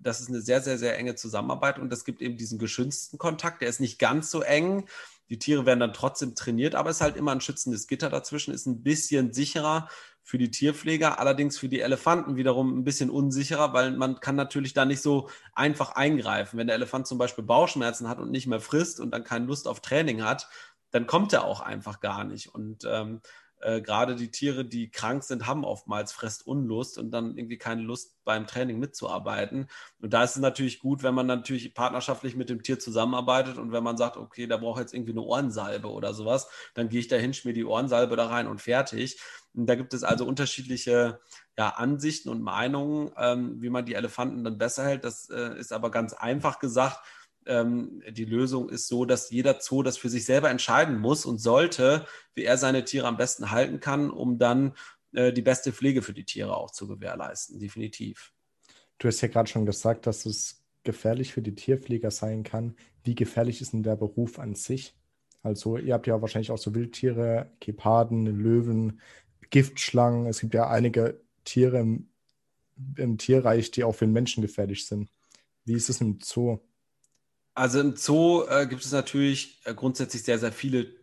[0.00, 3.62] das ist eine sehr, sehr, sehr enge Zusammenarbeit und es gibt eben diesen geschützten Kontakt,
[3.62, 4.88] der ist nicht ganz so eng.
[5.30, 8.52] Die Tiere werden dann trotzdem trainiert, aber es ist halt immer ein schützendes Gitter dazwischen,
[8.52, 9.88] ist ein bisschen sicherer
[10.24, 14.72] für die Tierpfleger, allerdings für die Elefanten wiederum ein bisschen unsicherer, weil man kann natürlich
[14.72, 16.58] da nicht so einfach eingreifen.
[16.58, 19.66] Wenn der Elefant zum Beispiel Bauchschmerzen hat und nicht mehr frisst und dann keine Lust
[19.66, 20.48] auf Training hat,
[20.92, 22.54] dann kommt er auch einfach gar nicht.
[22.54, 23.20] Und ähm,
[23.62, 28.16] äh, gerade die Tiere, die krank sind, haben oftmals Fressunlust und dann irgendwie keine Lust
[28.24, 29.68] beim Training mitzuarbeiten.
[30.00, 33.70] Und da ist es natürlich gut, wenn man natürlich partnerschaftlich mit dem Tier zusammenarbeitet und
[33.70, 37.08] wenn man sagt, okay, da braucht jetzt irgendwie eine Ohrensalbe oder sowas, dann gehe ich
[37.08, 39.20] da hin, schmier die Ohrensalbe da rein und fertig.
[39.54, 41.20] Und da gibt es also unterschiedliche
[41.56, 45.04] ja, Ansichten und Meinungen, ähm, wie man die Elefanten dann besser hält.
[45.04, 46.98] Das äh, ist aber ganz einfach gesagt
[47.46, 51.38] ähm, die Lösung ist so, dass jeder Zoo das für sich selber entscheiden muss und
[51.38, 54.74] sollte, wie er seine Tiere am besten halten kann, um dann
[55.12, 57.58] äh, die beste Pflege für die Tiere auch zu gewährleisten.
[57.58, 58.32] Definitiv.
[58.98, 62.76] Du hast ja gerade schon gesagt, dass es gefährlich für die Tierpfleger sein kann.
[63.04, 64.94] Wie gefährlich ist denn der Beruf an sich?
[65.42, 69.00] Also ihr habt ja wahrscheinlich auch so Wildtiere, Geparden, Löwen,
[69.50, 70.26] Giftschlangen.
[70.26, 72.08] Es gibt ja einige Tiere im,
[72.96, 75.10] im Tierreich, die auch für den Menschen gefährlich sind.
[75.64, 76.58] Wie ist es im Zoo?
[77.54, 80.94] Also im Zoo äh, gibt es natürlich äh, grundsätzlich sehr, sehr viele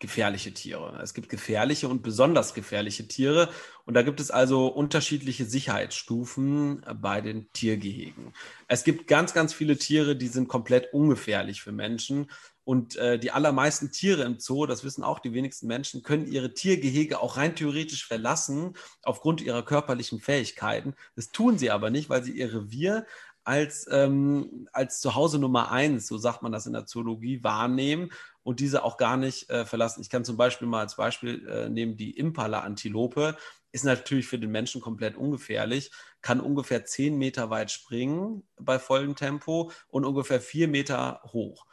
[0.00, 0.98] gefährliche Tiere.
[1.02, 3.48] Es gibt gefährliche und besonders gefährliche Tiere.
[3.86, 8.34] Und da gibt es also unterschiedliche Sicherheitsstufen äh, bei den Tiergehegen.
[8.66, 12.30] Es gibt ganz, ganz viele Tiere, die sind komplett ungefährlich für Menschen.
[12.64, 16.54] Und äh, die allermeisten Tiere im Zoo, das wissen auch die wenigsten Menschen, können ihre
[16.54, 20.94] Tiergehege auch rein theoretisch verlassen aufgrund ihrer körperlichen Fähigkeiten.
[21.14, 23.06] Das tun sie aber nicht, weil sie ihr Revier
[23.44, 28.10] als, ähm, als Zuhause Nummer eins, so sagt man das in der Zoologie, wahrnehmen
[28.42, 30.00] und diese auch gar nicht äh, verlassen.
[30.00, 33.36] Ich kann zum Beispiel mal als Beispiel äh, nehmen, die Impala-Antilope
[33.72, 35.90] ist natürlich für den Menschen komplett ungefährlich,
[36.22, 41.66] kann ungefähr zehn Meter weit springen bei vollem Tempo und ungefähr vier Meter hoch.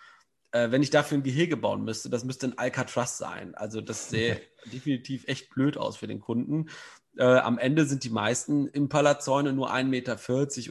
[0.52, 3.56] Äh, wenn ich dafür ein Gehege bauen müsste, das müsste ein Alcatraz sein.
[3.56, 6.70] Also das sähe definitiv echt blöd aus für den Kunden.
[7.18, 10.14] Äh, am Ende sind die meisten Impala-Zäune nur 1,40 Meter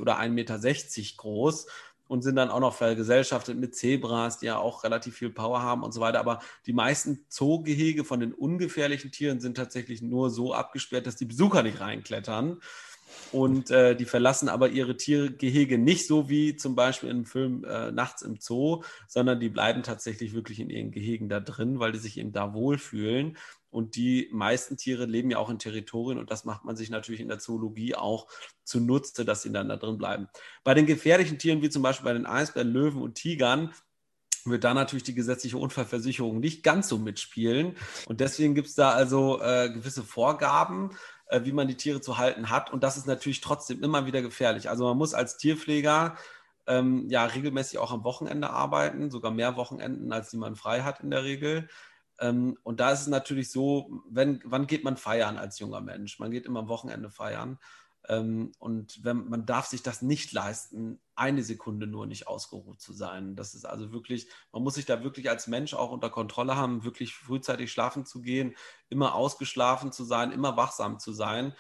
[0.01, 0.59] oder 1,60 Meter
[1.17, 1.67] groß
[2.11, 5.85] und sind dann auch noch vergesellschaftet mit Zebras, die ja auch relativ viel Power haben
[5.85, 6.19] und so weiter.
[6.19, 11.27] Aber die meisten Zoogehege von den ungefährlichen Tieren sind tatsächlich nur so abgesperrt, dass die
[11.27, 12.61] Besucher nicht reinklettern.
[13.33, 17.93] Und äh, die verlassen aber ihre Tiergehege nicht so wie zum Beispiel im Film äh,
[17.93, 21.99] Nachts im Zoo, sondern die bleiben tatsächlich wirklich in ihren Gehegen da drin, weil die
[21.99, 23.37] sich eben da wohlfühlen.
[23.71, 27.21] Und die meisten Tiere leben ja auch in Territorien und das macht man sich natürlich
[27.21, 28.27] in der Zoologie auch
[28.65, 30.29] zunutze, dass sie dann da drin bleiben.
[30.65, 33.73] Bei den gefährlichen Tieren, wie zum Beispiel bei den Eisbären, Löwen und Tigern,
[34.45, 37.77] wird da natürlich die gesetzliche Unfallversicherung nicht ganz so mitspielen.
[38.07, 42.19] Und deswegen gibt es da also äh, gewisse Vorgaben, äh, wie man die Tiere zu
[42.19, 42.73] halten hat.
[42.73, 44.71] Und das ist natürlich trotzdem immer wieder gefährlich.
[44.71, 46.17] Also man muss als Tierpfleger
[46.67, 51.01] ähm, ja regelmäßig auch am Wochenende arbeiten, sogar mehr Wochenenden, als die man frei hat
[51.01, 51.69] in der Regel.
[52.21, 56.19] Ähm, und da ist es natürlich so, wenn, wann geht man feiern als junger Mensch?
[56.19, 57.59] Man geht immer am Wochenende feiern.
[58.09, 62.93] Ähm, und wenn, man darf sich das nicht leisten, eine Sekunde nur nicht ausgeruht zu
[62.93, 63.37] sein.
[63.37, 66.85] Das ist also wirklich, man muss sich da wirklich als Mensch auch unter Kontrolle haben,
[66.85, 68.55] wirklich frühzeitig schlafen zu gehen,
[68.89, 71.55] immer ausgeschlafen zu sein, immer wachsam zu sein.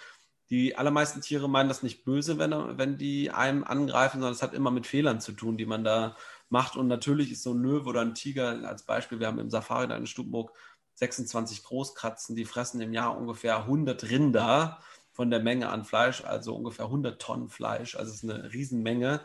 [0.50, 4.52] Die allermeisten Tiere meinen das nicht böse, wenn, wenn die einem angreifen, sondern es hat
[4.52, 6.16] immer mit Fehlern zu tun, die man da
[6.48, 6.76] macht.
[6.76, 9.86] Und natürlich ist so ein Löwe oder ein Tiger als Beispiel, wir haben im Safari
[9.86, 10.52] da in Stubburg
[10.96, 14.80] 26 Großkratzen, die fressen im Jahr ungefähr 100 Rinder
[15.12, 19.20] von der Menge an Fleisch, also ungefähr 100 Tonnen Fleisch, also es ist eine Riesenmenge.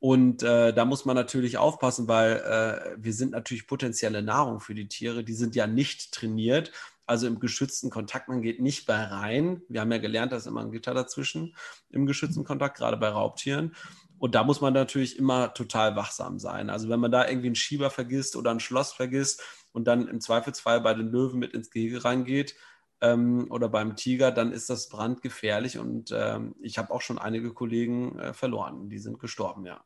[0.00, 4.74] Und äh, da muss man natürlich aufpassen, weil äh, wir sind natürlich potenzielle Nahrung für
[4.74, 5.24] die Tiere.
[5.24, 6.72] Die sind ja nicht trainiert,
[7.06, 8.28] also im geschützten Kontakt.
[8.28, 9.62] Man geht nicht bei rein.
[9.68, 11.54] Wir haben ja gelernt, da ist immer ein Gitter dazwischen
[11.90, 13.74] im geschützten Kontakt, gerade bei Raubtieren.
[14.18, 16.70] Und da muss man natürlich immer total wachsam sein.
[16.70, 20.20] Also wenn man da irgendwie einen Schieber vergisst oder ein Schloss vergisst und dann im
[20.20, 22.54] Zweifelsfall bei den Löwen mit ins Gehege reingeht,
[23.00, 25.78] ähm, oder beim Tiger, dann ist das brandgefährlich.
[25.78, 28.88] Und ähm, ich habe auch schon einige Kollegen äh, verloren.
[28.88, 29.84] Die sind gestorben, ja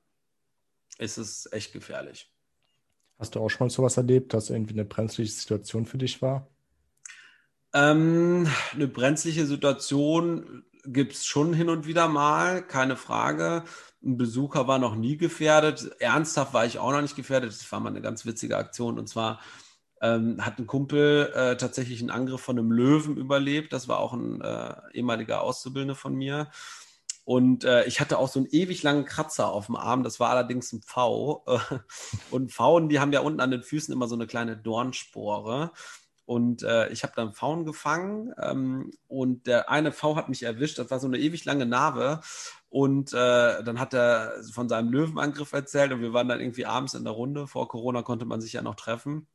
[0.99, 2.31] ist es echt gefährlich.
[3.19, 6.47] Hast du auch schon mal sowas erlebt, dass irgendwie eine brenzliche Situation für dich war?
[7.75, 13.65] Ähm, eine brenzliche Situation gibt es schon hin und wieder mal, keine Frage.
[14.03, 15.91] Ein Besucher war noch nie gefährdet.
[16.01, 17.51] Ernsthaft war ich auch noch nicht gefährdet.
[17.51, 18.99] Das war mal eine ganz witzige Aktion.
[18.99, 19.41] Und zwar
[20.01, 23.73] ähm, hat ein Kumpel äh, tatsächlich einen Angriff von einem Löwen überlebt.
[23.73, 26.51] Das war auch ein äh, ehemaliger Auszubildender von mir.
[27.25, 30.03] Und äh, ich hatte auch so einen ewig langen Kratzer auf dem Arm.
[30.03, 31.45] Das war allerdings ein Pfau.
[32.31, 35.73] und Pfauen, die haben ja unten an den Füßen immer so eine kleine Dornspore.
[36.29, 40.79] Und äh, ich habe dann Pfauen gefangen ähm, und der eine Pfau hat mich erwischt.
[40.79, 42.21] Das war so eine ewig lange Narbe.
[42.69, 46.93] Und äh, dann hat er von seinem Löwenangriff erzählt und wir waren dann irgendwie abends
[46.93, 47.47] in der Runde.
[47.47, 49.27] Vor Corona konnte man sich ja noch treffen.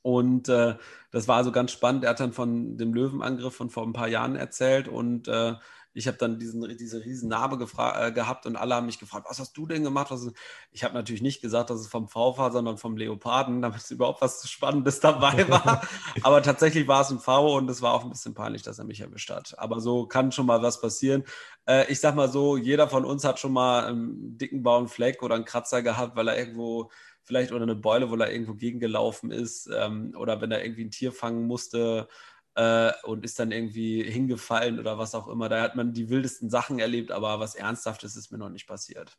[0.00, 0.76] Und äh,
[1.10, 2.04] das war also ganz spannend.
[2.04, 5.56] Er hat dann von dem Löwenangriff von vor ein paar Jahren erzählt und äh,
[5.94, 9.38] ich habe dann diesen, diese riesen Narbe äh, gehabt und alle haben mich gefragt, was
[9.38, 10.10] hast du denn gemacht?
[10.10, 10.30] Was
[10.70, 14.22] ich habe natürlich nicht gesagt, dass es vom V war, sondern vom Leoparden, damit überhaupt
[14.22, 15.82] was Spannendes dabei war.
[16.22, 18.84] Aber tatsächlich war es ein V und es war auch ein bisschen peinlich, dass er
[18.84, 19.58] mich erwischt hat.
[19.58, 21.24] Aber so kann schon mal was passieren.
[21.66, 25.22] Äh, ich sag mal so, jeder von uns hat schon mal einen dicken blauen Fleck
[25.22, 26.90] oder einen Kratzer gehabt, weil er irgendwo
[27.24, 30.90] vielleicht oder eine Beule, wo er irgendwo gegengelaufen ist ähm, oder wenn er irgendwie ein
[30.90, 32.08] Tier fangen musste
[32.54, 35.48] äh, und ist dann irgendwie hingefallen oder was auch immer.
[35.48, 39.18] Da hat man die wildesten Sachen erlebt, aber was Ernsthaftes ist mir noch nicht passiert.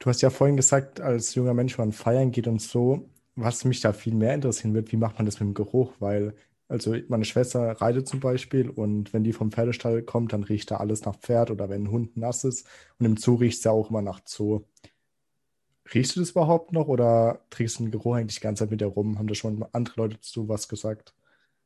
[0.00, 3.80] Du hast ja vorhin gesagt, als junger Mensch, man feiern geht und so, was mich
[3.80, 5.92] da viel mehr interessieren wird, wie macht man das mit dem Geruch?
[5.98, 6.34] Weil,
[6.68, 10.76] also meine Schwester reitet zum Beispiel und wenn die vom Pferdestall kommt, dann riecht da
[10.76, 12.66] alles nach Pferd oder wenn ein Hund nass ist
[12.98, 14.62] und im Zoo riecht es ja auch immer nach Zoo.
[15.94, 18.80] Riechst du das überhaupt noch oder trägst du den Geruch eigentlich die ganze Zeit mit
[18.80, 19.18] dir rum?
[19.18, 21.14] Haben da schon andere Leute zu was gesagt?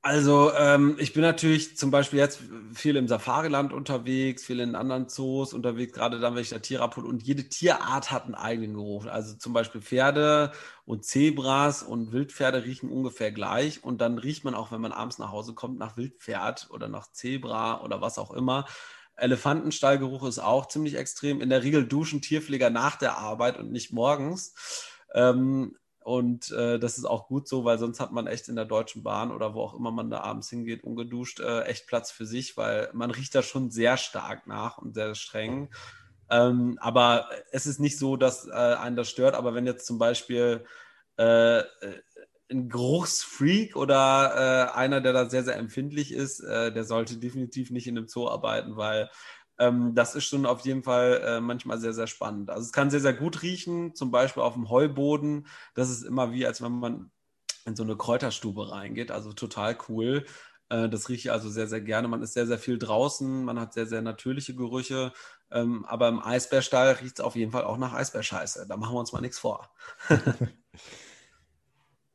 [0.04, 2.40] Also ähm, ich bin natürlich zum Beispiel jetzt
[2.74, 6.82] viel im Safariland unterwegs, viel in anderen Zoos unterwegs, gerade dann, wenn ich da Tiere
[6.82, 7.06] abhole.
[7.06, 9.06] Und jede Tierart hat einen eigenen Geruch.
[9.06, 10.50] Also zum Beispiel Pferde
[10.84, 13.84] und Zebras und Wildpferde riechen ungefähr gleich.
[13.84, 17.12] Und dann riecht man auch, wenn man abends nach Hause kommt, nach Wildpferd oder nach
[17.12, 18.64] Zebra oder was auch immer.
[19.14, 21.40] Elefantenstallgeruch ist auch ziemlich extrem.
[21.40, 24.52] In der Regel duschen Tierpfleger nach der Arbeit und nicht morgens.
[25.14, 28.64] Ähm, und äh, das ist auch gut so, weil sonst hat man echt in der
[28.64, 32.26] Deutschen Bahn oder wo auch immer man da abends hingeht, ungeduscht, äh, echt Platz für
[32.26, 35.70] sich, weil man riecht da schon sehr stark nach und sehr streng.
[36.30, 39.34] Ähm, aber es ist nicht so, dass äh, einen das stört.
[39.34, 40.64] Aber wenn jetzt zum Beispiel
[41.16, 41.62] äh,
[42.50, 47.70] ein Geruchsfreak oder äh, einer, der da sehr, sehr empfindlich ist, äh, der sollte definitiv
[47.70, 49.10] nicht in einem Zoo arbeiten, weil
[49.58, 52.50] ähm, das ist schon auf jeden Fall äh, manchmal sehr, sehr spannend.
[52.50, 55.46] Also es kann sehr, sehr gut riechen, zum Beispiel auf dem Heuboden.
[55.74, 57.10] Das ist immer wie, als wenn man
[57.64, 59.10] in so eine Kräuterstube reingeht.
[59.10, 60.24] Also total cool.
[60.68, 62.08] Äh, das rieche ich also sehr, sehr gerne.
[62.08, 65.12] Man ist sehr, sehr viel draußen, man hat sehr, sehr natürliche Gerüche.
[65.50, 68.66] Ähm, aber im Eisbärstall riecht es auf jeden Fall auch nach Eisbärscheiße.
[68.68, 69.70] Da machen wir uns mal nichts vor.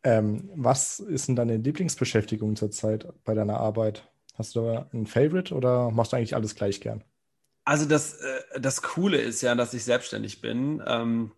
[0.04, 4.12] ähm, was ist denn deine Lieblingsbeschäftigung zurzeit bei deiner Arbeit?
[4.34, 7.04] Hast du da ein Favorite oder machst du eigentlich alles gleich gern?
[7.68, 10.82] Also das, äh, das Coole ist ja, dass ich selbstständig bin.
[10.88, 11.32] Ähm,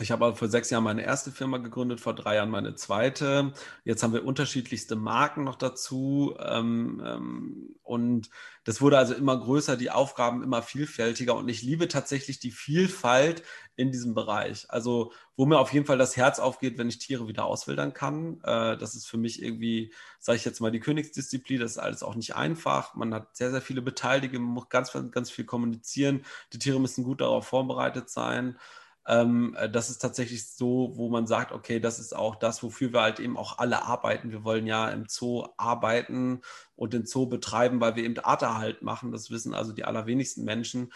[0.00, 3.52] ich habe vor sechs Jahren meine erste Firma gegründet, vor drei Jahren meine zweite.
[3.84, 6.34] Jetzt haben wir unterschiedlichste Marken noch dazu.
[6.38, 8.30] Ähm, ähm, und
[8.64, 11.34] das wurde also immer größer, die Aufgaben immer vielfältiger.
[11.34, 13.42] Und ich liebe tatsächlich die Vielfalt
[13.76, 14.66] in diesem Bereich.
[14.68, 18.40] Also, wo mir auf jeden Fall das Herz aufgeht, wenn ich Tiere wieder auswildern kann.
[18.44, 21.60] Äh, das ist für mich irgendwie, sage ich jetzt mal, die Königsdisziplin.
[21.60, 22.94] Das ist alles auch nicht einfach.
[22.94, 26.24] Man hat sehr, sehr viele Beteiligte, man muss ganz, ganz viel kommunizieren.
[26.52, 28.58] Die Tiere müssen gut darauf vorbereitet sein.
[29.06, 32.92] Ähm, äh, das ist tatsächlich so, wo man sagt, okay, das ist auch das, wofür
[32.92, 34.30] wir halt eben auch alle arbeiten.
[34.30, 36.42] Wir wollen ja im Zoo arbeiten
[36.76, 39.12] und den Zoo betreiben, weil wir eben Arterhalt machen.
[39.12, 40.92] Das wissen also die allerwenigsten Menschen,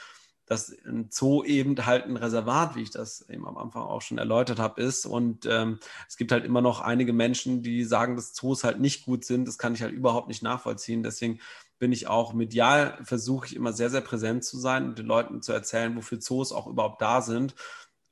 [0.46, 4.18] dass ein Zoo eben halt ein Reservat, wie ich das eben am Anfang auch schon
[4.18, 5.06] erläutert habe, ist.
[5.06, 9.06] Und ähm, es gibt halt immer noch einige Menschen, die sagen, dass Zoos halt nicht
[9.06, 9.48] gut sind.
[9.48, 11.02] Das kann ich halt überhaupt nicht nachvollziehen.
[11.02, 11.40] Deswegen
[11.78, 15.40] bin ich auch medial, versuche ich immer sehr, sehr präsent zu sein und den Leuten
[15.40, 17.54] zu erzählen, wofür Zoos auch überhaupt da sind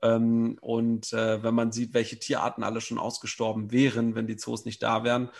[0.02, 4.64] ähm, und äh, wenn man sieht, welche Tierarten alle schon ausgestorben wären, wenn die Zoos
[4.64, 5.30] nicht da wären,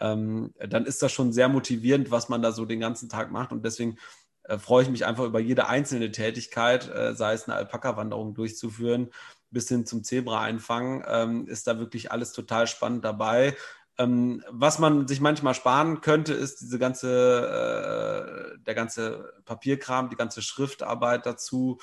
[0.00, 3.52] ähm, dann ist das schon sehr motivierend, was man da so den ganzen Tag macht.
[3.52, 3.98] Und deswegen
[4.44, 9.10] äh, freue ich mich einfach über jede einzelne Tätigkeit, äh, sei es eine Alpaka-Wanderung durchzuführen,
[9.50, 13.56] bis hin zum Zebra einfangen, ähm, ist da wirklich alles total spannend dabei.
[13.98, 20.16] Ähm, was man sich manchmal sparen könnte, ist diese ganze, äh, der ganze Papierkram, die
[20.16, 21.78] ganze Schriftarbeit dazu.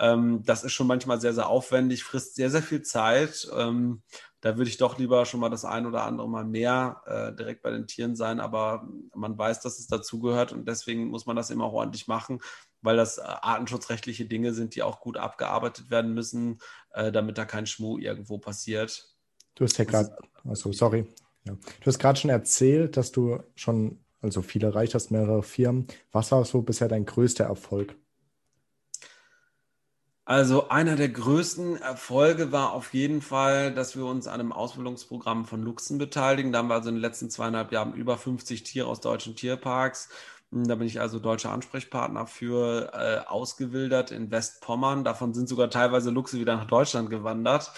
[0.00, 3.48] Ähm, das ist schon manchmal sehr, sehr aufwendig, frisst sehr, sehr viel Zeit.
[3.54, 4.02] Ähm,
[4.40, 7.62] da würde ich doch lieber schon mal das ein oder andere Mal mehr äh, direkt
[7.62, 11.50] bei den Tieren sein, aber man weiß, dass es dazugehört und deswegen muss man das
[11.50, 12.40] immer auch ordentlich machen,
[12.80, 16.58] weil das äh, artenschutzrechtliche Dinge sind, die auch gut abgearbeitet werden müssen,
[16.94, 19.14] äh, damit da kein Schmuh irgendwo passiert.
[19.54, 21.06] Du hast ja gerade, also sorry,
[21.44, 21.52] ja.
[21.52, 25.86] du hast gerade schon erzählt, dass du schon also viel erreicht hast, mehrere Firmen.
[26.12, 27.94] Was war so bisher dein größter Erfolg?
[30.30, 35.44] Also einer der größten Erfolge war auf jeden Fall, dass wir uns an einem Ausbildungsprogramm
[35.44, 36.52] von Luchsen beteiligen.
[36.52, 40.08] Da haben wir also in den letzten zweieinhalb Jahren über 50 Tiere aus deutschen Tierparks.
[40.52, 45.02] Da bin ich also deutscher Ansprechpartner für äh, ausgewildert in Westpommern.
[45.02, 47.72] Davon sind sogar teilweise Luchse wieder nach Deutschland gewandert.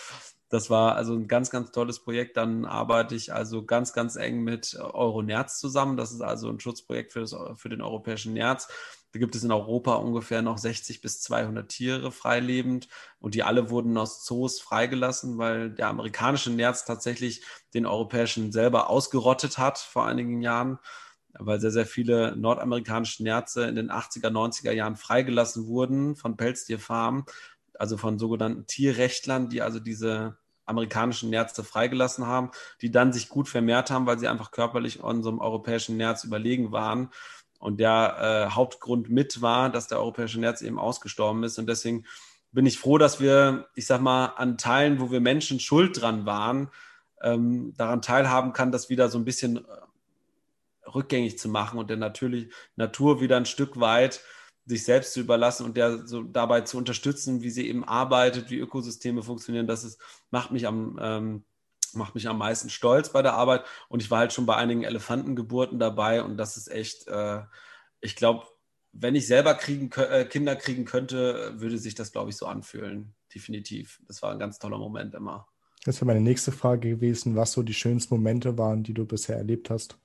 [0.51, 2.37] Das war also ein ganz, ganz tolles Projekt.
[2.37, 5.97] Dann arbeite ich also ganz, ganz eng mit Euronerz zusammen.
[5.97, 8.69] Das ist also ein Schutzprojekt für, das, für den europäischen Nerz.
[9.13, 12.89] Da gibt es in Europa ungefähr noch 60 bis 200 Tiere freilebend
[13.21, 17.45] und die alle wurden aus Zoos freigelassen, weil der amerikanische Nerz tatsächlich
[17.75, 20.79] den europäischen selber ausgerottet hat vor einigen Jahren,
[21.35, 27.25] weil sehr, sehr viele nordamerikanische Nerze in den 80er, 90er Jahren freigelassen wurden von Pelztierfarmen,
[27.75, 33.49] also von sogenannten Tierrechtlern, die also diese amerikanischen Nerze freigelassen haben, die dann sich gut
[33.49, 37.11] vermehrt haben, weil sie einfach körperlich unserem europäischen Nerz überlegen waren
[37.63, 41.61] und der äh, Hauptgrund mit war, dass der europäische Nerz eben ausgestorben ist.
[41.61, 42.05] Und deswegen
[42.51, 46.27] bin ich froh, dass wir, ich sag mal, an Teilen, wo wir Menschen schuld dran
[46.27, 46.71] waren,
[47.23, 51.99] ähm, daran teilhaben kann, das wieder so ein bisschen äh, rückgängig zu machen und der
[51.99, 54.23] natürlich Natur wieder ein Stück weit
[54.67, 58.59] sich selbst zu überlassen und der so dabei zu unterstützen, wie sie eben arbeitet, wie
[58.59, 59.69] Ökosysteme funktionieren.
[59.69, 60.01] Das ist,
[60.33, 61.45] macht mich am ähm,
[61.95, 63.65] macht mich am meisten stolz bei der Arbeit.
[63.89, 67.41] Und ich war halt schon bei einigen Elefantengeburten dabei und das ist echt, äh,
[68.01, 68.47] ich glaube,
[68.93, 73.15] wenn ich selber kriegen, äh, Kinder kriegen könnte, würde sich das, glaube ich, so anfühlen.
[73.35, 74.01] Definitiv.
[74.07, 75.49] Das war ein ganz toller Moment immer.
[75.85, 79.37] Das wäre meine nächste Frage gewesen, was so die schönsten Momente waren, die du bisher
[79.37, 79.97] erlebt hast.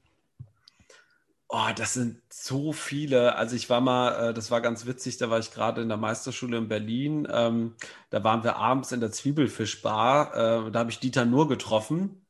[1.50, 3.36] Oh, das sind so viele.
[3.36, 5.98] Also ich war mal, äh, das war ganz witzig, da war ich gerade in der
[5.98, 7.26] Meisterschule in Berlin.
[7.32, 7.76] Ähm,
[8.10, 10.68] da waren wir abends in der Zwiebelfischbar.
[10.68, 12.26] Äh, da habe ich Dieter Nur getroffen.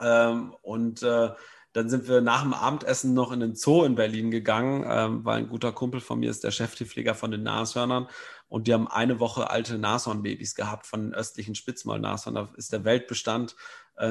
[0.00, 1.30] Ähm, und äh,
[1.74, 5.38] dann sind wir nach dem Abendessen noch in den Zoo in Berlin gegangen, ähm, weil
[5.38, 8.08] ein guter Kumpel von mir ist der Cheftierpfleger von den Nashörnern.
[8.48, 12.46] Und die haben eine Woche alte Nashornbabys gehabt von den östlichen Spitzmaulnashörnern.
[12.46, 13.54] Da ist der Weltbestand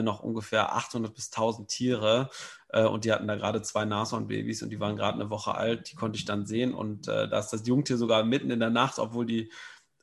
[0.03, 2.29] noch ungefähr 800 bis 1000 Tiere.
[2.69, 5.91] Äh, und die hatten da gerade zwei Nashornbabys und die waren gerade eine Woche alt.
[5.91, 6.73] Die konnte ich dann sehen.
[6.73, 9.51] Und äh, da ist das Jungtier sogar mitten in der Nacht, obwohl die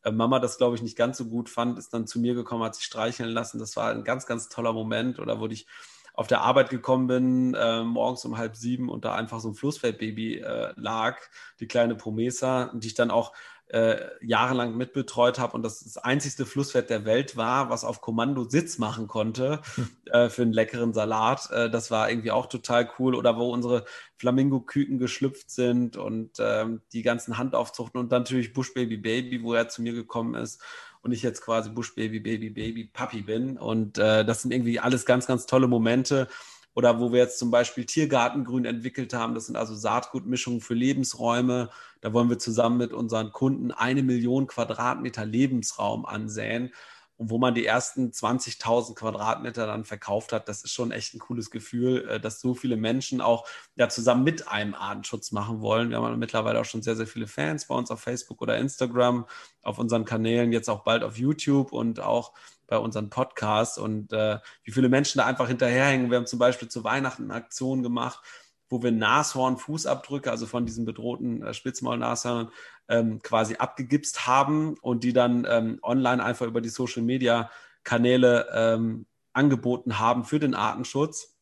[0.04, 2.64] äh, Mama das, glaube ich, nicht ganz so gut fand, ist dann zu mir gekommen,
[2.64, 3.58] hat sich streicheln lassen.
[3.58, 5.18] Das war ein ganz, ganz toller Moment.
[5.18, 5.66] Oder wo ich
[6.14, 9.54] auf der Arbeit gekommen bin, äh, morgens um halb sieben und da einfach so ein
[9.54, 11.18] Flussfeldbaby äh, lag,
[11.60, 13.34] die kleine Promesa, die ich dann auch
[13.68, 18.48] äh, jahrelang mitbetreut habe und das das einzigste Flusspferd der Welt war, was auf Kommando
[18.48, 19.88] Sitz machen konnte hm.
[20.06, 21.50] äh, für einen leckeren Salat.
[21.50, 23.14] Äh, das war irgendwie auch total cool.
[23.14, 23.84] Oder wo unsere
[24.18, 29.54] Flamingo-Küken geschlüpft sind und ähm, die ganzen Handaufzuchten und dann natürlich Bush Baby Baby, wo
[29.54, 30.62] er zu mir gekommen ist
[31.02, 33.58] und ich jetzt quasi Bush Baby Baby Baby Papi bin.
[33.58, 36.28] Und äh, das sind irgendwie alles ganz, ganz tolle Momente
[36.76, 39.34] oder wo wir jetzt zum Beispiel Tiergartengrün entwickelt haben.
[39.34, 41.70] Das sind also Saatgutmischungen für Lebensräume.
[42.02, 46.72] Da wollen wir zusammen mit unseren Kunden eine Million Quadratmeter Lebensraum ansäen.
[47.16, 51.18] Und wo man die ersten 20.000 Quadratmeter dann verkauft hat, das ist schon echt ein
[51.18, 55.90] cooles Gefühl, äh, dass so viele Menschen auch ja, zusammen mit einem Artenschutz machen wollen.
[55.90, 59.26] Wir haben mittlerweile auch schon sehr, sehr viele Fans bei uns auf Facebook oder Instagram,
[59.62, 62.32] auf unseren Kanälen, jetzt auch bald auf YouTube und auch
[62.66, 66.10] bei unseren Podcasts und äh, wie viele Menschen da einfach hinterherhängen.
[66.10, 68.20] Wir haben zum Beispiel zu Weihnachten eine Aktion gemacht,
[68.68, 72.50] wo wir Nashorn-Fußabdrücke, also von diesen bedrohten äh, Spitzmaulnashörnern,
[72.88, 79.98] ähm, quasi abgegipst haben und die dann ähm, online einfach über die Social-Media-Kanäle ähm, angeboten
[79.98, 81.36] haben für den Artenschutz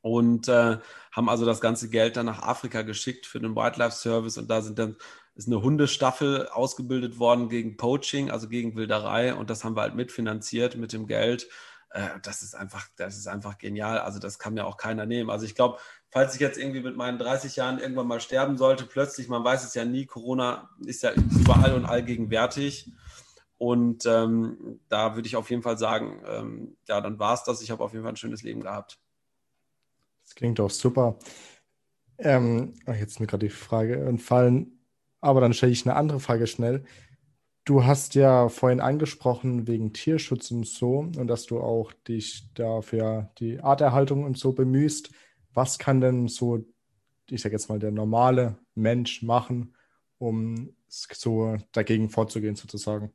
[0.00, 0.78] und äh,
[1.12, 4.60] haben also das ganze Geld dann nach Afrika geschickt für den Wildlife Service und da
[4.60, 4.96] sind dann
[5.34, 9.34] ist eine Hundestaffel ausgebildet worden gegen Poaching, also gegen Wilderei.
[9.34, 11.48] Und das haben wir halt mitfinanziert mit dem Geld.
[11.90, 13.98] Äh, das ist einfach, das ist einfach genial.
[13.98, 15.30] Also das kann mir auch keiner nehmen.
[15.30, 15.78] Also ich glaube,
[16.12, 19.64] falls ich jetzt irgendwie mit meinen 30 Jahren irgendwann mal sterben sollte, plötzlich, man weiß
[19.64, 22.92] es ja nie, Corona ist ja überall und allgegenwärtig.
[23.56, 27.62] Und ähm, da würde ich auf jeden Fall sagen, ähm, ja, dann war es das.
[27.62, 28.98] Ich habe auf jeden Fall ein schönes Leben gehabt.
[30.24, 31.16] Das klingt doch super.
[32.18, 34.78] Ähm, jetzt mir gerade die Frage entfallen
[35.20, 36.84] Aber dann stelle ich eine andere Frage schnell.
[37.64, 43.30] Du hast ja vorhin angesprochen wegen Tierschutz und so und dass du auch dich dafür
[43.38, 45.10] die Arterhaltung und so bemühst.
[45.54, 46.64] Was kann denn so,
[47.28, 49.74] ich sage jetzt mal, der normale Mensch machen,
[50.18, 53.12] um so dagegen vorzugehen sozusagen?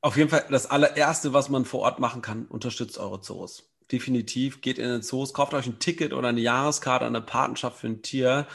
[0.00, 3.70] Auf jeden Fall das allererste, was man vor Ort machen kann, unterstützt eure Zoos.
[3.90, 7.86] Definitiv geht in den Zoos, kauft euch ein Ticket oder eine Jahreskarte, eine Patenschaft für
[7.86, 8.46] ein Tier.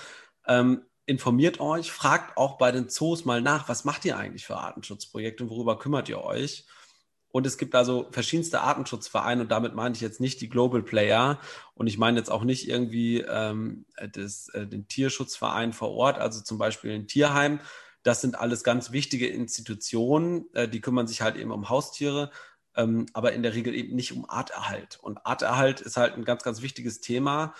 [0.48, 4.58] Ähm, informiert euch, fragt auch bei den Zoos mal nach, was macht ihr eigentlich für
[4.58, 6.68] Artenschutzprojekte und worüber kümmert ihr euch?
[7.32, 11.40] Und es gibt also verschiedenste Artenschutzvereine und damit meine ich jetzt nicht die Global Player
[11.76, 16.42] und ich meine jetzt auch nicht irgendwie ähm, das, äh, den Tierschutzverein vor Ort, also
[16.42, 17.60] zum Beispiel ein Tierheim,
[18.04, 22.32] das sind alles ganz wichtige Institutionen, äh, die kümmern sich halt eben um Haustiere,
[22.76, 24.98] ähm, aber in der Regel eben nicht um Arterhalt.
[25.02, 27.54] Und Arterhalt ist halt ein ganz, ganz wichtiges Thema.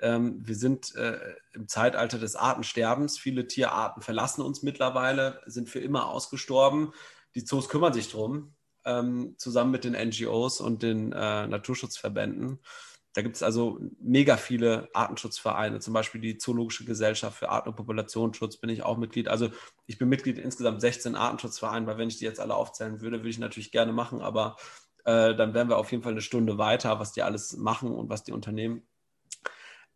[0.00, 1.18] Ähm, wir sind äh,
[1.52, 3.18] im Zeitalter des Artensterbens.
[3.18, 6.92] Viele Tierarten verlassen uns mittlerweile, sind für immer ausgestorben.
[7.34, 8.54] Die Zoos kümmern sich drum,
[8.84, 12.60] ähm, zusammen mit den NGOs und den äh, Naturschutzverbänden.
[13.14, 17.76] Da gibt es also mega viele Artenschutzvereine, zum Beispiel die Zoologische Gesellschaft für Arten- und
[17.76, 19.28] Populationsschutz bin ich auch Mitglied.
[19.28, 19.50] Also
[19.86, 23.18] ich bin Mitglied in insgesamt 16 Artenschutzvereinen, weil wenn ich die jetzt alle aufzählen würde,
[23.18, 24.56] würde ich natürlich gerne machen, aber
[25.04, 28.08] äh, dann wären wir auf jeden Fall eine Stunde weiter, was die alles machen und
[28.08, 28.82] was die unternehmen.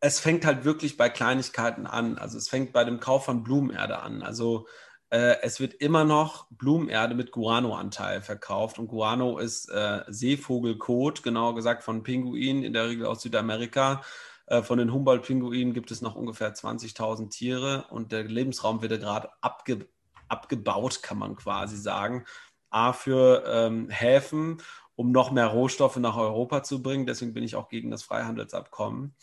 [0.01, 2.19] Es fängt halt wirklich bei Kleinigkeiten an.
[2.19, 4.23] Also es fängt bei dem Kauf von Blumenerde an.
[4.23, 4.69] Also
[5.11, 8.79] äh, es wird immer noch Blumenerde mit Guano-Anteil verkauft.
[8.79, 14.03] Und Guano ist äh, Seevogelkot, genauer gesagt von Pinguinen, in der Regel aus Südamerika.
[14.47, 19.31] Äh, von den Humboldt-Pinguinen gibt es noch ungefähr 20.000 Tiere und der Lebensraum wird gerade
[19.41, 19.87] abge
[20.29, 22.27] abgebaut, kann man quasi sagen.
[22.69, 24.61] A für ähm, Häfen,
[24.95, 27.07] um noch mehr Rohstoffe nach Europa zu bringen.
[27.07, 29.15] Deswegen bin ich auch gegen das Freihandelsabkommen.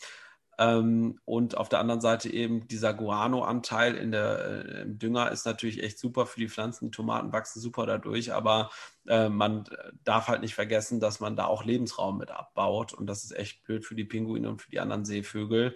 [0.58, 5.44] Ähm, und auf der anderen Seite eben dieser Guano-Anteil in der, äh, im Dünger ist
[5.44, 6.86] natürlich echt super für die Pflanzen.
[6.86, 8.70] Die Tomaten wachsen super dadurch, aber
[9.06, 9.64] äh, man
[10.04, 12.94] darf halt nicht vergessen, dass man da auch Lebensraum mit abbaut.
[12.94, 15.74] Und das ist echt blöd für die Pinguine und für die anderen Seevögel.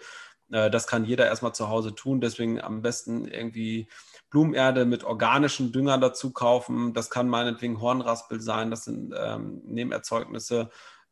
[0.50, 2.22] Äh, das kann jeder erstmal zu Hause tun.
[2.22, 3.88] Deswegen am besten irgendwie
[4.30, 6.94] Blumenerde mit organischen Dünger dazu kaufen.
[6.94, 8.70] Das kann meinetwegen Hornraspel sein.
[8.70, 10.70] Das sind ähm, Nebenerzeugnisse.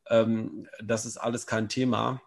[0.09, 2.23] Ähm, das ist alles kein Thema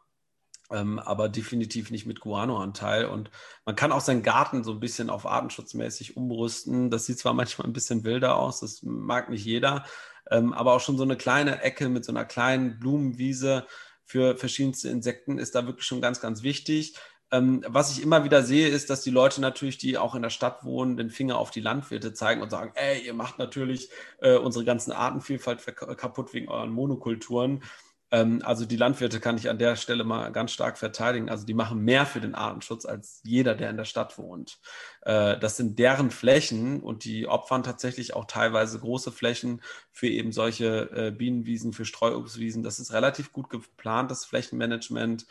[0.71, 3.05] ähm, aber definitiv nicht mit Guano-Anteil.
[3.05, 3.29] Und
[3.65, 6.89] man kann auch seinen Garten so ein bisschen auf artenschutzmäßig umrüsten.
[6.89, 9.85] Das sieht zwar manchmal ein bisschen wilder aus, das mag nicht jeder,
[10.29, 13.65] ähm, aber auch schon so eine kleine Ecke mit so einer kleinen Blumenwiese
[14.05, 16.95] für verschiedenste Insekten ist da wirklich schon ganz, ganz wichtig.
[17.31, 20.29] Ähm, was ich immer wieder sehe, ist, dass die Leute natürlich, die auch in der
[20.29, 24.35] Stadt wohnen, den Finger auf die Landwirte zeigen und sagen, ey, ihr macht natürlich äh,
[24.35, 25.65] unsere ganzen Artenvielfalt
[25.97, 27.63] kaputt wegen euren Monokulturen.
[28.11, 31.29] Ähm, also die Landwirte kann ich an der Stelle mal ganz stark verteidigen.
[31.29, 34.59] Also die machen mehr für den Artenschutz als jeder, der in der Stadt wohnt.
[35.01, 40.31] Äh, das sind deren Flächen und die opfern tatsächlich auch teilweise große Flächen für eben
[40.31, 42.63] solche äh, Bienenwiesen, für Streuobstwiesen.
[42.63, 45.25] Das ist relativ gut geplant, das Flächenmanagement.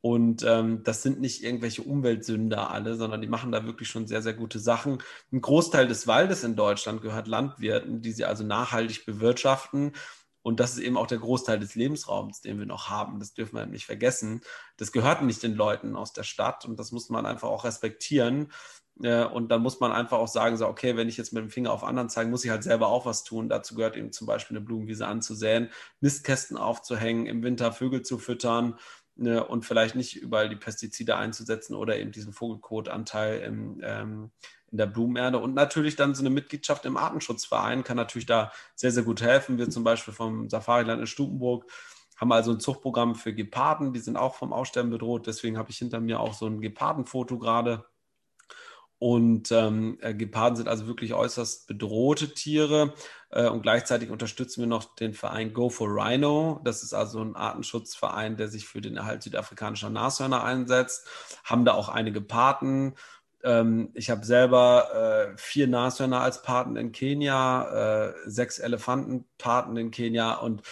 [0.00, 4.20] Und ähm, das sind nicht irgendwelche Umweltsünder alle, sondern die machen da wirklich schon sehr,
[4.20, 4.98] sehr gute Sachen.
[5.32, 9.92] Ein Großteil des Waldes in Deutschland gehört Landwirten, die sie also nachhaltig bewirtschaften.
[10.44, 13.18] Und das ist eben auch der Großteil des Lebensraums, den wir noch haben.
[13.18, 14.42] Das dürfen wir nicht vergessen.
[14.76, 18.52] Das gehört nicht den Leuten aus der Stadt und das muss man einfach auch respektieren.
[18.96, 21.72] Und dann muss man einfach auch sagen, so, okay, wenn ich jetzt mit dem Finger
[21.72, 23.48] auf anderen zeige, muss ich halt selber auch was tun.
[23.48, 25.70] Dazu gehört eben zum Beispiel eine Blumenwiese anzusäen,
[26.00, 28.78] Mistkästen aufzuhängen, im Winter Vögel zu füttern
[29.16, 34.30] ne, und vielleicht nicht überall die Pestizide einzusetzen oder eben diesen Vogelkotanteil im, ähm,
[34.70, 35.38] in der Blumenerde.
[35.38, 39.58] Und natürlich dann so eine Mitgliedschaft im Artenschutzverein kann natürlich da sehr, sehr gut helfen.
[39.58, 41.70] Wir zum Beispiel vom Safariland in Stubenburg
[42.16, 45.26] haben also ein Zuchtprogramm für Geparden, die sind auch vom Aussterben bedroht.
[45.26, 47.84] Deswegen habe ich hinter mir auch so ein Gepardenfoto gerade.
[48.98, 52.94] Und ähm, äh, Geparden sind also wirklich äußerst bedrohte Tiere.
[53.30, 56.60] Äh, und gleichzeitig unterstützen wir noch den Verein Go for Rhino.
[56.64, 61.06] Das ist also ein Artenschutzverein, der sich für den Erhalt südafrikanischer Nashörner einsetzt.
[61.44, 62.94] Haben da auch einige Paten.
[63.42, 69.90] Ähm, ich habe selber äh, vier Nashörner als Paten in Kenia, äh, sechs Elefantenpaten in
[69.90, 70.62] Kenia und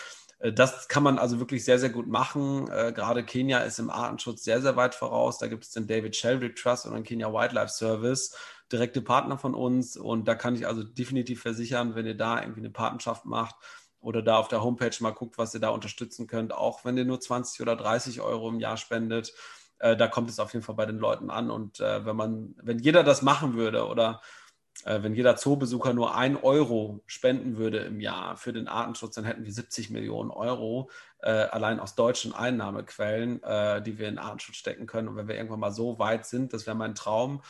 [0.50, 2.68] das kann man also wirklich sehr, sehr gut machen.
[2.68, 5.38] Äh, gerade Kenia ist im Artenschutz sehr, sehr weit voraus.
[5.38, 8.36] Da gibt es den David Sheldrick Trust und den Kenya Wildlife Service,
[8.72, 9.96] direkte Partner von uns.
[9.96, 13.54] Und da kann ich also definitiv versichern, wenn ihr da irgendwie eine Patenschaft macht
[14.00, 17.04] oder da auf der Homepage mal guckt, was ihr da unterstützen könnt, auch wenn ihr
[17.04, 19.32] nur 20 oder 30 Euro im Jahr spendet,
[19.78, 21.52] äh, da kommt es auf jeden Fall bei den Leuten an.
[21.52, 24.41] Und äh, wenn man, wenn jeder das machen würde oder äh,
[24.84, 29.44] wenn jeder Zoobesucher nur ein Euro spenden würde im Jahr für den Artenschutz, dann hätten
[29.44, 34.86] wir 70 Millionen Euro äh, allein aus deutschen Einnahmequellen, äh, die wir in Artenschutz stecken
[34.86, 35.08] können.
[35.08, 37.42] Und wenn wir irgendwann mal so weit sind, das wäre mein Traum,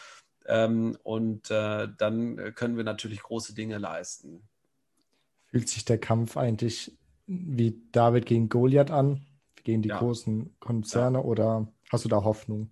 [0.44, 4.42] Ähm, und äh, dann können wir natürlich große Dinge leisten.
[5.46, 9.24] Fühlt sich der Kampf eigentlich wie David gegen Goliath an,
[9.62, 9.98] gegen die Ja.
[9.98, 11.24] großen Konzerne, Ja.
[11.24, 12.70] oder hast du da Hoffnung?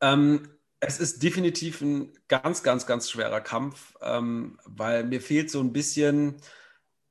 [0.00, 0.48] Ähm,
[0.84, 5.72] es ist definitiv ein ganz, ganz, ganz schwerer Kampf, ähm, weil mir fehlt so ein
[5.72, 6.38] bisschen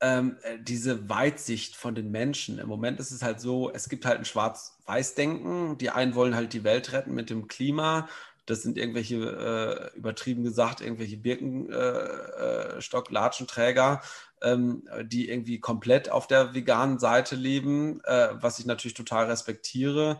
[0.01, 2.59] ähm, äh, diese Weitsicht von den Menschen.
[2.59, 5.77] Im Moment ist es halt so, es gibt halt ein Schwarz-Weiß-Denken.
[5.77, 8.09] Die einen wollen halt die Welt retten mit dem Klima.
[8.45, 14.01] Das sind irgendwelche, äh, übertrieben gesagt, irgendwelche Birkenstock-Latschenträger,
[14.41, 20.19] ähm, die irgendwie komplett auf der veganen Seite leben, äh, was ich natürlich total respektiere.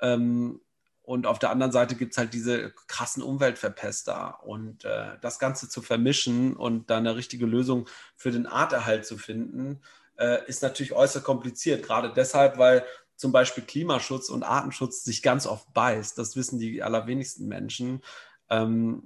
[0.00, 0.60] Ähm,
[1.02, 4.44] und auf der anderen Seite gibt es halt diese krassen Umweltverpester.
[4.44, 9.18] Und äh, das Ganze zu vermischen und dann eine richtige Lösung für den Arterhalt zu
[9.18, 9.82] finden,
[10.16, 11.84] äh, ist natürlich äußerst kompliziert.
[11.84, 12.84] Gerade deshalb, weil
[13.16, 16.16] zum Beispiel Klimaschutz und Artenschutz sich ganz oft beißt.
[16.18, 18.02] Das wissen die allerwenigsten Menschen.
[18.48, 19.02] Ähm,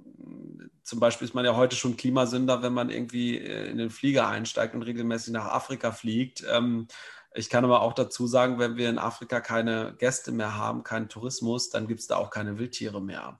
[0.83, 4.27] zum Beispiel ist man ja heute schon Klimasünder, wenn man irgendwie äh, in den Flieger
[4.27, 6.43] einsteigt und regelmäßig nach Afrika fliegt.
[6.47, 6.87] Ähm,
[7.33, 11.09] ich kann aber auch dazu sagen, wenn wir in Afrika keine Gäste mehr haben, keinen
[11.09, 13.39] Tourismus, dann gibt es da auch keine Wildtiere mehr.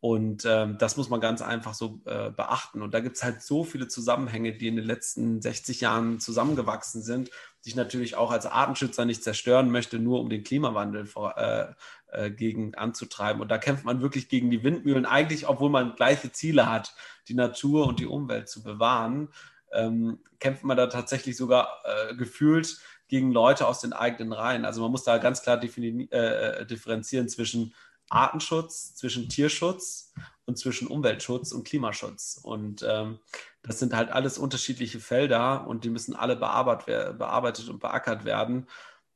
[0.00, 2.80] Und ähm, das muss man ganz einfach so äh, beachten.
[2.80, 7.02] Und da gibt es halt so viele Zusammenhänge, die in den letzten 60 Jahren zusammengewachsen
[7.02, 7.30] sind,
[7.64, 11.74] die ich natürlich auch als Artenschützer nicht zerstören möchte, nur um den Klimawandel vor, äh,
[12.12, 13.42] äh, gegen anzutreiben.
[13.42, 16.94] Und da kämpft man wirklich gegen die Windmühlen, eigentlich, obwohl man gleiche Ziele hat,
[17.28, 19.28] die Natur und die Umwelt zu bewahren,
[19.72, 22.80] ähm, kämpft man da tatsächlich sogar äh, gefühlt
[23.10, 24.64] gegen Leute aus den eigenen Reihen.
[24.64, 27.74] Also man muss da ganz klar äh, differenzieren zwischen
[28.08, 30.12] Artenschutz, zwischen Tierschutz
[30.46, 32.40] und zwischen Umweltschutz und Klimaschutz.
[32.42, 33.18] Und ähm,
[33.62, 38.68] das sind halt alles unterschiedliche Felder und die müssen alle bearbeitet, bearbeitet und beackert werden.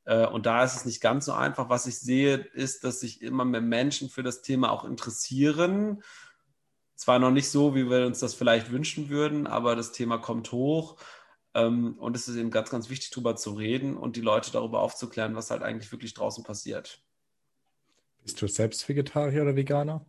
[0.03, 1.69] Äh, und da ist es nicht ganz so einfach.
[1.69, 6.03] Was ich sehe, ist, dass sich immer mehr Menschen für das Thema auch interessieren.
[6.95, 10.51] Zwar noch nicht so, wie wir uns das vielleicht wünschen würden, aber das Thema kommt
[10.51, 10.97] hoch.
[11.55, 14.81] Ähm, und es ist eben ganz, ganz wichtig, darüber zu reden und die Leute darüber
[14.81, 17.01] aufzuklären, was halt eigentlich wirklich draußen passiert.
[18.23, 20.05] Bist du selbst Vegetarier oder Veganer?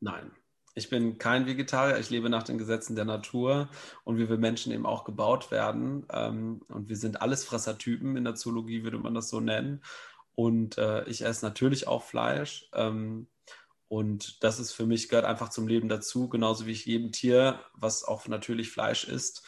[0.00, 0.30] Nein,
[0.74, 1.98] ich bin kein Vegetarier.
[1.98, 3.68] Ich lebe nach den Gesetzen der Natur
[4.04, 6.06] und wie wir Menschen eben auch gebaut werden.
[6.12, 8.16] Ähm, und wir sind alles Fressertypen.
[8.16, 9.82] In der Zoologie würde man das so nennen.
[10.36, 12.68] Und äh, ich esse natürlich auch Fleisch.
[12.72, 13.28] Ähm,
[13.88, 17.60] und das ist für mich, gehört einfach zum Leben dazu, genauso wie ich jedem Tier,
[17.74, 19.44] was auch natürlich Fleisch ist,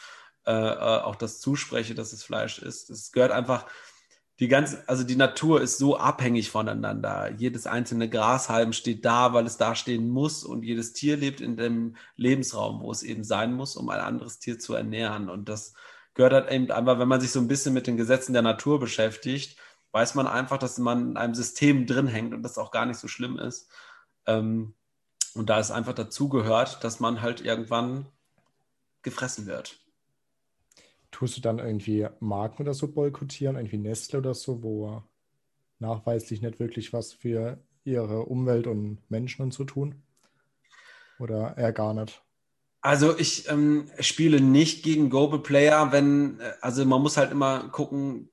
[0.47, 2.89] äh, auch das zuspreche, dass es Fleisch ist.
[2.89, 3.65] Es gehört einfach,
[4.39, 7.31] die ganze, also die Natur ist so abhängig voneinander.
[7.37, 11.57] Jedes einzelne Grashalm steht da, weil es da stehen muss und jedes Tier lebt in
[11.57, 15.29] dem Lebensraum, wo es eben sein muss, um ein anderes Tier zu ernähren.
[15.29, 15.73] Und das
[16.13, 18.79] gehört halt eben einfach, wenn man sich so ein bisschen mit den Gesetzen der Natur
[18.79, 19.57] beschäftigt,
[19.91, 22.99] weiß man einfach, dass man in einem System drin hängt und das auch gar nicht
[22.99, 23.69] so schlimm ist.
[24.27, 24.75] Ähm,
[25.33, 28.05] und da es einfach dazugehört, dass man halt irgendwann
[29.01, 29.79] gefressen wird.
[31.17, 35.01] Tust du dann irgendwie Marken oder so boykottieren, irgendwie Nestle oder so, wo
[35.79, 39.95] nachweislich nicht wirklich was für ihre Umwelt und Menschen und so tun?
[41.17, 42.21] Oder eher gar nicht?
[42.81, 48.29] Also ich ähm, spiele nicht gegen Global Player, wenn, also man muss halt immer gucken,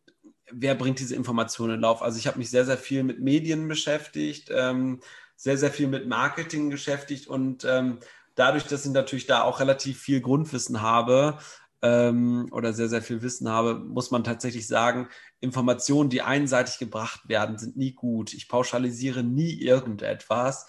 [0.53, 2.03] wer bringt diese Informationen in Lauf.
[2.03, 5.01] Also ich habe mich sehr, sehr viel mit Medien beschäftigt, ähm,
[5.37, 8.01] sehr, sehr viel mit Marketing beschäftigt und ähm,
[8.35, 11.39] dadurch, dass ich natürlich da auch relativ viel Grundwissen habe,
[11.85, 15.09] ähm, oder sehr, sehr viel Wissen habe, muss man tatsächlich sagen,
[15.41, 18.33] Informationen, die einseitig gebracht werden, sind nie gut.
[18.33, 20.67] Ich pauschalisiere nie irgendetwas.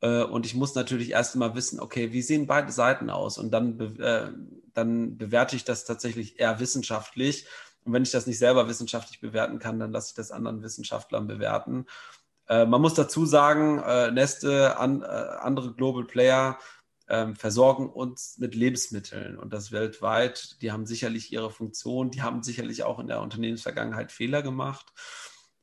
[0.00, 3.38] Äh, und ich muss natürlich erst einmal wissen, okay, wie sehen beide Seiten aus?
[3.38, 4.32] Und dann, be äh,
[4.74, 7.46] dann bewerte ich das tatsächlich eher wissenschaftlich.
[7.84, 11.28] Und wenn ich das nicht selber wissenschaftlich bewerten kann, dann lasse ich das anderen Wissenschaftlern
[11.28, 11.86] bewerten.
[12.48, 16.58] Äh, man muss dazu sagen, äh, Neste, an, äh, andere Global Player,
[17.08, 20.60] ähm, versorgen uns mit Lebensmitteln und das weltweit.
[20.62, 24.86] Die haben sicherlich ihre Funktion, die haben sicherlich auch in der Unternehmensvergangenheit Fehler gemacht.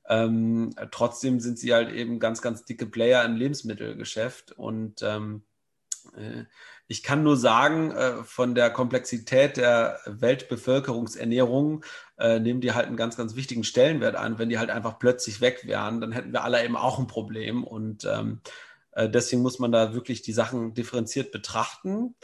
[0.07, 5.43] Ähm, trotzdem sind sie halt eben ganz, ganz dicke Player im Lebensmittelgeschäft und ähm,
[6.17, 6.43] äh,
[6.87, 11.85] ich kann nur sagen, äh, von der Komplexität der Weltbevölkerungsernährung
[12.17, 14.37] äh, nehmen die halt einen ganz, ganz wichtigen Stellenwert an.
[14.37, 17.63] Wenn die halt einfach plötzlich weg wären, dann hätten wir alle eben auch ein Problem
[17.63, 18.41] und ähm,
[18.95, 22.15] äh, deswegen muss man da wirklich die Sachen differenziert betrachten.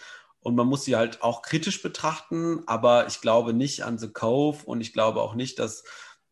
[0.41, 4.63] Und man muss sie halt auch kritisch betrachten, aber ich glaube nicht an The Cove
[4.65, 5.83] und ich glaube auch nicht, dass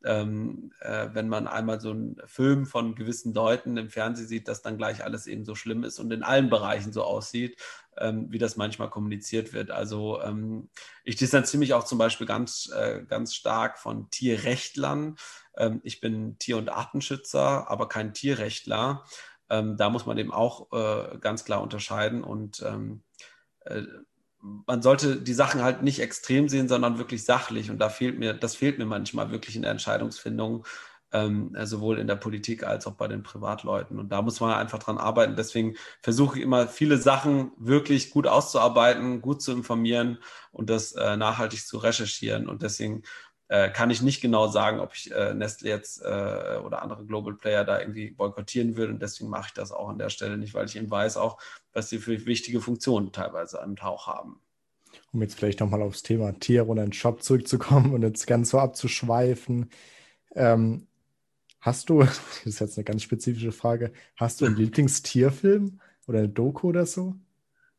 [0.06, 4.62] ähm, äh, wenn man einmal so einen Film von gewissen Leuten im Fernsehen sieht, dass
[4.62, 7.60] dann gleich alles eben so schlimm ist und in allen Bereichen so aussieht,
[7.98, 9.72] ähm, wie das manchmal kommuniziert wird.
[9.72, 10.70] Also ähm,
[11.04, 15.18] ich distanziere mich auch zum Beispiel ganz, äh, ganz stark von Tierrechtlern.
[15.58, 19.04] Ähm, ich bin Tier- und Artenschützer, aber kein Tierrechtler
[19.50, 23.02] Ähm, da muss man eben auch äh, ganz klar unterscheiden und ähm,
[23.62, 23.84] äh,
[24.42, 27.70] man sollte die Sachen halt nicht extrem sehen, sondern wirklich sachlich.
[27.70, 30.66] Und da fehlt mir, das fehlt mir manchmal wirklich in der Entscheidungsfindung,
[31.12, 33.98] ähm, sowohl in der Politik als auch bei den Privatleuten.
[34.00, 35.36] Und da muss man einfach dran arbeiten.
[35.36, 40.20] Deswegen versuche ich immer viele Sachen wirklich gut auszuarbeiten, gut zu informieren
[40.52, 42.48] und das äh, nachhaltig zu recherchieren.
[42.48, 43.04] Und deswegen
[43.50, 47.34] äh, kann ich nicht genau sagen, ob ich äh, Nestle jetzt äh, oder andere Global
[47.34, 48.94] Player da irgendwie boykottieren würde.
[48.94, 51.40] Und deswegen mache ich das auch an der Stelle nicht, weil ich eben weiß auch,
[51.74, 54.42] was sie für wichtige Funktionen teilweise im Tauch haben.
[55.14, 58.60] Um jetzt vielleicht nochmal aufs Thema Tier und einen Shop zurückzukommen und jetzt ganz so
[58.60, 59.70] abzuschweifen.
[60.36, 60.88] Ähm,
[61.62, 66.30] hast du, das ist jetzt eine ganz spezifische Frage, hast du einen Lieblingstierfilm oder eine
[66.30, 67.16] Doku oder so?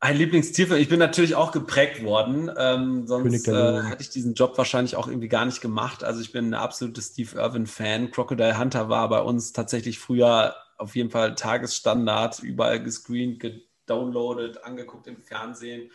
[0.01, 0.81] Ein Lieblingstierfilm.
[0.81, 2.51] Ich bin natürlich auch geprägt worden.
[2.57, 6.05] Ähm, sonst äh, hätte ich diesen Job wahrscheinlich auch irgendwie gar nicht gemacht.
[6.05, 8.13] Also ich bin ein absoluter Steve Irwin-Fan.
[8.13, 15.09] Crocodile Hunter war bei uns tatsächlich früher auf jeden Fall Tagesstandard, überall gescreent, gedownloadet, angeguckt
[15.09, 15.91] im Fernsehen.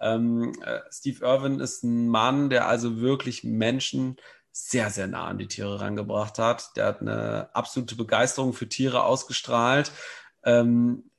[0.00, 4.16] Ähm, äh, Steve Irwin ist ein Mann, der also wirklich Menschen
[4.52, 6.76] sehr, sehr nah an die Tiere rangebracht hat.
[6.76, 9.92] Der hat eine absolute Begeisterung für Tiere ausgestrahlt.
[10.44, 11.10] Ähm,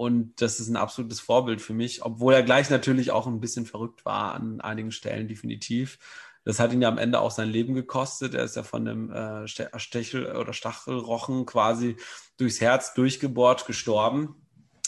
[0.00, 3.66] und das ist ein absolutes Vorbild für mich, obwohl er gleich natürlich auch ein bisschen
[3.66, 5.98] verrückt war an einigen Stellen, definitiv.
[6.42, 8.32] Das hat ihn ja am Ende auch sein Leben gekostet.
[8.32, 11.98] Er ist ja von einem äh, Stechel- oder Stachelrochen quasi
[12.38, 14.36] durchs Herz durchgebohrt gestorben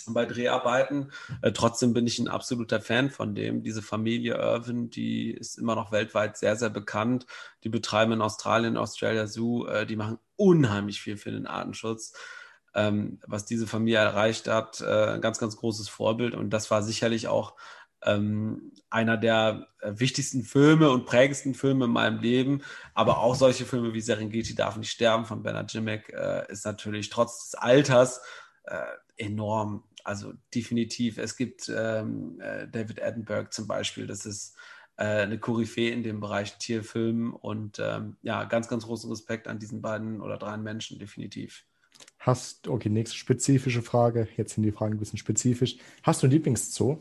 [0.06, 1.12] bei Dreharbeiten.
[1.42, 3.62] Äh, trotzdem bin ich ein absoluter Fan von dem.
[3.62, 7.26] Diese Familie Irvin, die ist immer noch weltweit sehr, sehr bekannt.
[7.64, 12.14] Die betreiben in Australien, Australia Zoo, äh, die machen unheimlich viel für den Artenschutz
[12.74, 16.34] ähm, was diese Familie erreicht hat, äh, ein ganz, ganz großes Vorbild.
[16.34, 17.56] Und das war sicherlich auch
[18.04, 22.62] ähm, einer der wichtigsten Filme und prägendsten Filme in meinem Leben.
[22.94, 27.10] Aber auch solche Filme wie Serengeti darf nicht sterben von Bernard Jimmick äh, ist natürlich
[27.10, 28.20] trotz des Alters
[28.64, 28.82] äh,
[29.16, 29.84] enorm.
[30.04, 31.18] Also definitiv.
[31.18, 34.56] Es gibt ähm, äh, David Attenborough zum Beispiel, das ist
[34.96, 39.60] äh, eine Koryphäe in dem Bereich Tierfilm und ähm, ja, ganz, ganz großen Respekt an
[39.60, 41.64] diesen beiden oder drei Menschen, definitiv.
[42.18, 44.28] Hast, okay, nächste spezifische Frage.
[44.36, 45.76] Jetzt sind die Fragen ein bisschen spezifisch.
[46.04, 46.98] Hast du ein Lieblingszoo?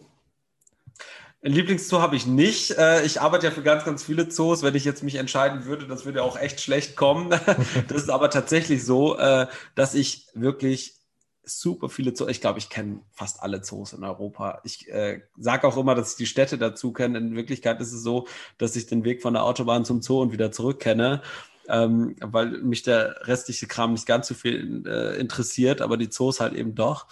[1.43, 2.71] Ein Lieblingszoo habe ich nicht.
[2.77, 4.63] Äh, ich arbeite ja für ganz, ganz viele Zoos.
[4.63, 7.29] Wenn ich jetzt mich entscheiden würde, das würde auch echt schlecht kommen.
[7.87, 10.95] Das ist aber tatsächlich so, äh, dass ich wirklich
[11.43, 14.61] super viele Zoos, ich glaube, ich kenne fast alle Zoos in Europa.
[14.63, 17.17] Ich äh, sage auch immer, dass ich die Städte dazu kenne.
[17.17, 18.27] In Wirklichkeit ist es so,
[18.57, 21.21] dass ich den Weg von der Autobahn zum Zoo und wieder zurück kenne
[21.71, 26.39] ähm, weil mich der restliche Kram nicht ganz so viel äh, interessiert, aber die Zoos
[26.41, 27.07] halt eben doch.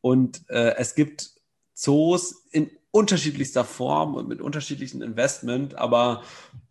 [0.00, 1.30] Und äh, es gibt
[1.74, 6.22] Zoos in unterschiedlichster Form und mit unterschiedlichen Investment, aber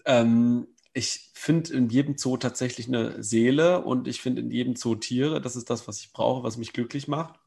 [0.05, 4.95] ähm, ich finde in jedem Zoo tatsächlich eine Seele und ich finde in jedem Zoo
[4.95, 5.39] Tiere.
[5.39, 7.39] Das ist das, was ich brauche, was mich glücklich macht.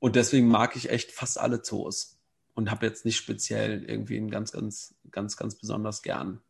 [0.00, 2.18] Und deswegen mag ich echt fast alle Zoos
[2.54, 6.40] und habe jetzt nicht speziell irgendwie einen ganz, ganz, ganz, ganz besonders gern.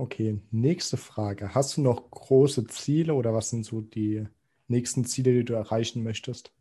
[0.00, 1.54] Okay, nächste Frage.
[1.54, 4.26] Hast du noch große Ziele oder was sind so die
[4.66, 6.52] nächsten Ziele, die du erreichen möchtest?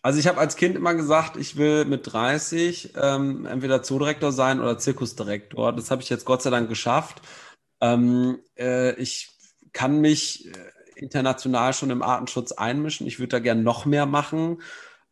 [0.00, 4.60] Also ich habe als Kind immer gesagt, ich will mit 30 ähm, entweder Zoodirektor sein
[4.60, 5.74] oder Zirkusdirektor.
[5.74, 7.20] Das habe ich jetzt Gott sei Dank geschafft.
[7.82, 9.28] Ähm, äh, ich
[9.74, 10.52] kann mich äh,
[10.96, 13.06] international schon im Artenschutz einmischen.
[13.06, 14.62] Ich würde da gern noch mehr machen.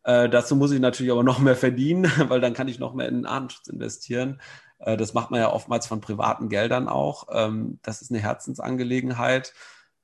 [0.03, 3.07] Äh, dazu muss ich natürlich aber noch mehr verdienen, weil dann kann ich noch mehr
[3.07, 4.41] in den Artenschutz investieren.
[4.81, 7.27] Äh, das macht man ja oftmals von privaten Geldern auch.
[7.31, 9.53] Ähm, das ist eine Herzensangelegenheit.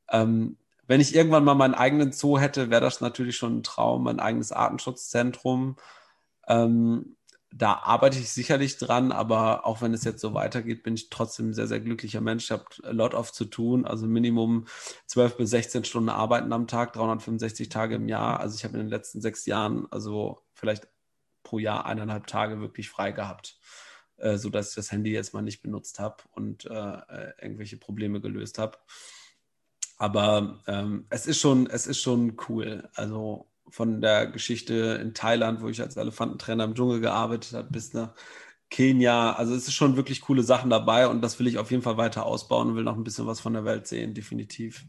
[0.09, 0.57] Ähm,
[0.87, 4.19] wenn ich irgendwann mal meinen eigenen Zoo hätte, wäre das natürlich schon ein Traum, mein
[4.19, 5.75] eigenes Artenschutzzentrum.
[6.47, 7.17] Ähm,
[7.51, 11.49] da arbeite ich sicherlich dran, aber auch wenn es jetzt so weitergeht, bin ich trotzdem
[11.49, 12.45] ein sehr, sehr glücklicher Mensch.
[12.45, 14.65] Ich habe a lot of zu tun, also Minimum
[15.07, 18.39] 12 bis 16 Stunden arbeiten am Tag, 365 Tage im Jahr.
[18.39, 20.87] Also ich habe in den letzten sechs Jahren, also vielleicht
[21.43, 23.57] pro Jahr eineinhalb Tage wirklich frei gehabt
[24.17, 28.21] äh, sodass ich das Handy jetzt mal nicht benutzt habe und äh, äh, irgendwelche Probleme
[28.21, 28.77] gelöst habe.
[29.97, 32.87] Aber ähm, es ist schon, es ist schon cool.
[32.93, 37.93] Also von der Geschichte in Thailand, wo ich als Elefantentrainer im Dschungel gearbeitet habe, bis
[37.93, 38.13] nach
[38.69, 39.33] Kenia.
[39.33, 41.97] Also es ist schon wirklich coole Sachen dabei und das will ich auf jeden Fall
[41.97, 44.85] weiter ausbauen und will noch ein bisschen was von der Welt sehen, definitiv.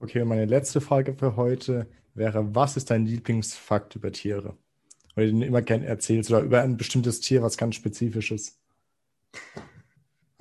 [0.00, 4.56] Okay, meine letzte Frage für heute wäre, was ist dein Lieblingsfakt über Tiere?
[5.16, 8.58] Oder den du immer gerne erzählst oder über ein bestimmtes Tier, was ganz Spezifisches.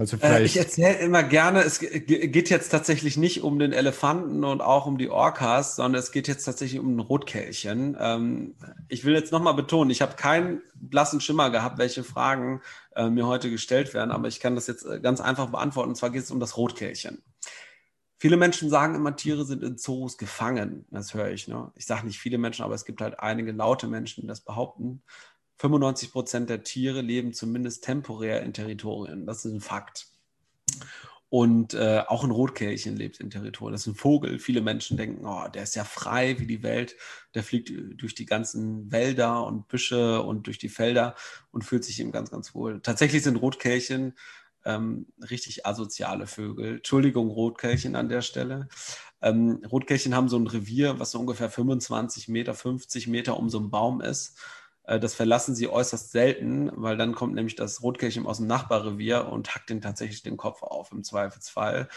[0.01, 0.41] Also vielleicht.
[0.41, 4.87] Äh, ich erzähle immer gerne, es geht jetzt tatsächlich nicht um den Elefanten und auch
[4.87, 7.95] um die Orcas, sondern es geht jetzt tatsächlich um ein Rotkehlchen.
[7.99, 8.55] Ähm,
[8.87, 12.61] ich will jetzt nochmal betonen, ich habe keinen blassen Schimmer gehabt, welche Fragen
[12.95, 15.89] äh, mir heute gestellt werden, aber ich kann das jetzt äh, ganz einfach beantworten.
[15.89, 17.21] Und zwar geht es um das Rotkehlchen.
[18.21, 20.85] Viele Menschen sagen immer, Tiere sind in Zoos gefangen.
[20.91, 21.47] Das höre ich.
[21.47, 21.71] Ne?
[21.73, 25.01] Ich sage nicht viele Menschen, aber es gibt halt einige laute Menschen, die das behaupten.
[25.57, 29.25] 95 Prozent der Tiere leben zumindest temporär in Territorien.
[29.25, 30.05] Das ist ein Fakt.
[31.29, 33.71] Und äh, auch ein Rotkehlchen lebt in Territorien.
[33.71, 34.37] Das ist ein Vogel.
[34.37, 36.95] Viele Menschen denken, oh, der ist ja frei wie die Welt.
[37.33, 41.15] Der fliegt durch die ganzen Wälder und Büsche und durch die Felder
[41.49, 42.81] und fühlt sich eben ganz, ganz wohl.
[42.81, 44.13] Tatsächlich sind Rotkehlchen
[44.65, 46.77] ähm, richtig asoziale Vögel.
[46.77, 48.67] Entschuldigung, Rotkehlchen an der Stelle.
[49.21, 53.59] Ähm, Rotkehlchen haben so ein Revier, was so ungefähr 25 Meter, 50 Meter um so
[53.59, 54.37] einen Baum ist.
[54.83, 59.27] Äh, das verlassen sie äußerst selten, weil dann kommt nämlich das Rotkehlchen aus dem Nachbarrevier
[59.27, 61.87] und hackt den tatsächlich den Kopf auf im Zweifelsfall.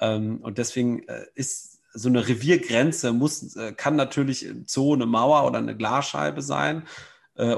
[0.00, 5.06] Ähm, und deswegen äh, ist so eine Reviergrenze muss, äh, kann natürlich im Zoo eine
[5.06, 6.84] Mauer oder eine Glasscheibe sein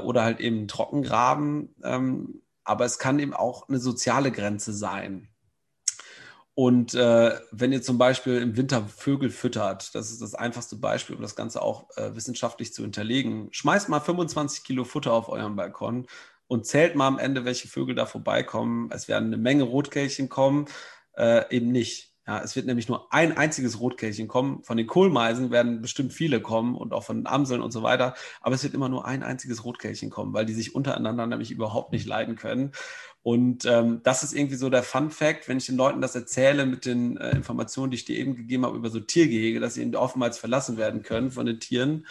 [0.03, 1.73] oder halt eben ein Trockengraben.
[1.83, 5.31] Ähm, aber es kann eben auch eine soziale Grenze sein.
[6.53, 11.15] Und äh, wenn ihr zum Beispiel im Winter Vögel füttert, das ist das einfachste Beispiel,
[11.15, 15.55] um das Ganze auch äh, wissenschaftlich zu hinterlegen, schmeißt mal 25 Kilo Futter auf euren
[15.55, 16.07] Balkon
[16.47, 18.89] und zählt mal am Ende, welche Vögel da vorbeikommen.
[18.91, 20.65] Es werden eine Menge Rotkehlchen kommen,
[21.15, 22.10] äh, eben nicht.
[22.31, 24.63] Ja, es wird nämlich nur ein einziges Rotkehlchen kommen.
[24.63, 28.13] Von den Kohlmeisen werden bestimmt viele kommen und auch von Amseln und so weiter.
[28.39, 31.91] Aber es wird immer nur ein einziges Rotkehlchen kommen, weil die sich untereinander nämlich überhaupt
[31.91, 32.71] nicht leiden können.
[33.21, 36.65] Und ähm, das ist irgendwie so der Fun Fact, wenn ich den Leuten das erzähle
[36.65, 39.81] mit den äh, Informationen, die ich dir eben gegeben habe über so Tiergehege, dass sie
[39.81, 42.07] eben oftmals verlassen werden können von den Tieren.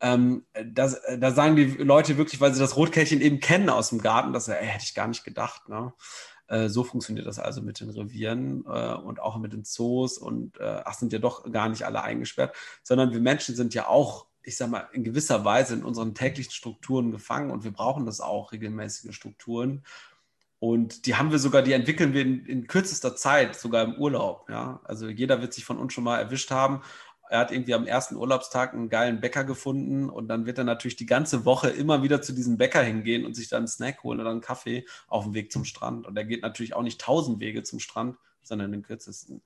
[0.00, 3.90] Ähm, das, äh, da sagen die Leute wirklich, weil sie das Rotkehlchen eben kennen aus
[3.90, 5.68] dem Garten, das äh, hätte ich gar nicht gedacht.
[5.68, 5.92] Ne?
[6.48, 10.58] Äh, so funktioniert das also mit den Revieren äh, und auch mit den Zoos und
[10.58, 14.26] äh, ach, sind ja doch gar nicht alle eingesperrt, sondern wir Menschen sind ja auch,
[14.42, 18.20] ich sag mal, in gewisser Weise in unseren täglichen Strukturen gefangen und wir brauchen das
[18.20, 19.84] auch, regelmäßige Strukturen.
[20.58, 24.48] Und die haben wir sogar, die entwickeln wir in, in, kürzester Zeit, sogar im Urlaub.
[24.48, 24.80] Ja?
[24.84, 26.80] Also jeder wird sich von uns schon mal erwischt haben
[27.30, 30.96] er hat irgendwie am ersten Urlaubstag einen geilen Bäcker gefunden und dann wird er natürlich
[30.96, 34.20] die ganze Woche immer wieder zu diesem Bäcker hingehen und sich dann einen Snack holen
[34.20, 36.06] oder einen Kaffee auf dem Weg zum Strand.
[36.06, 39.42] Und er geht natürlich auch nicht tausend Wege zum Strand, sondern den kürzesten.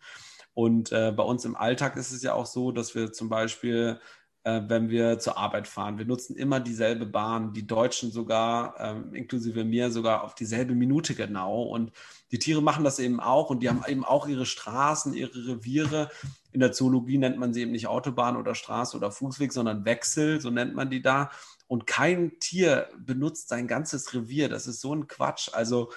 [0.54, 4.00] Und äh, bei uns im Alltag ist es ja auch so, dass wir zum Beispiel
[4.44, 5.98] äh, wenn wir zur Arbeit fahren.
[5.98, 11.14] Wir nutzen immer dieselbe Bahn, die Deutschen sogar, ähm, inklusive mir, sogar auf dieselbe Minute
[11.14, 11.62] genau.
[11.62, 11.92] Und
[12.30, 16.10] die Tiere machen das eben auch und die haben eben auch ihre Straßen, ihre Reviere.
[16.52, 20.40] In der Zoologie nennt man sie eben nicht Autobahn oder Straße oder Fußweg, sondern Wechsel,
[20.40, 21.30] so nennt man die da.
[21.66, 24.48] Und kein Tier benutzt sein ganzes Revier.
[24.48, 25.50] Das ist so ein Quatsch.
[25.52, 25.92] Also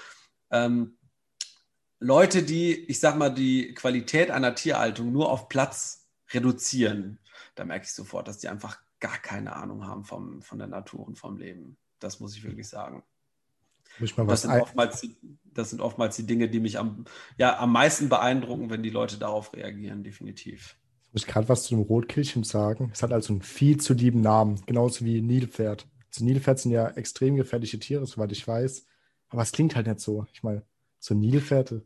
[0.50, 0.98] ähm,
[2.00, 7.20] Leute, die, ich sag mal, die Qualität einer Tierhaltung nur auf Platz reduzieren,
[7.56, 11.06] da merke ich sofort, dass die einfach gar keine Ahnung haben vom, von der Natur
[11.06, 11.78] und vom Leben.
[12.00, 13.04] Das muss ich wirklich sagen.
[14.00, 15.06] Das sind, oftmals,
[15.54, 17.06] das sind oftmals die Dinge, die mich am,
[17.38, 20.78] ja, am meisten beeindrucken, wenn die Leute darauf reagieren, definitiv.
[21.08, 22.90] Ich muss gerade was zu dem Rotkehlchen sagen.
[22.94, 25.88] Es hat also einen viel zu lieben Namen, genauso wie Nilpferd.
[26.08, 28.86] Also Nilpferd sind ja extrem gefährliche Tiere, soweit ich weiß.
[29.30, 30.26] Aber es klingt halt nicht so.
[30.34, 30.64] Ich meine,
[31.00, 31.86] so Nilpferde,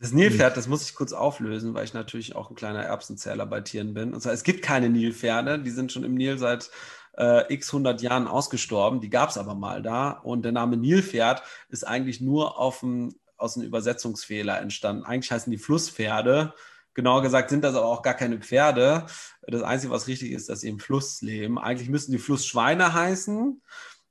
[0.00, 3.60] das Nilpferd, das muss ich kurz auflösen, weil ich natürlich auch ein kleiner Erbsenzähler bei
[3.60, 4.14] Tieren bin.
[4.14, 6.70] Und zwar, es gibt keine Nilpferde, die sind schon im Nil seit
[7.16, 9.00] äh, x 100 Jahren ausgestorben.
[9.00, 10.10] Die gab es aber mal da.
[10.10, 15.04] Und der Name Nilpferd ist eigentlich nur auf dem, aus einem Übersetzungsfehler entstanden.
[15.04, 16.54] Eigentlich heißen die Flusspferde.
[16.94, 19.06] Genauer gesagt sind das aber auch gar keine Pferde.
[19.42, 21.58] Das Einzige, was richtig ist, dass sie im Fluss leben.
[21.58, 23.60] Eigentlich müssten die Flussschweine heißen.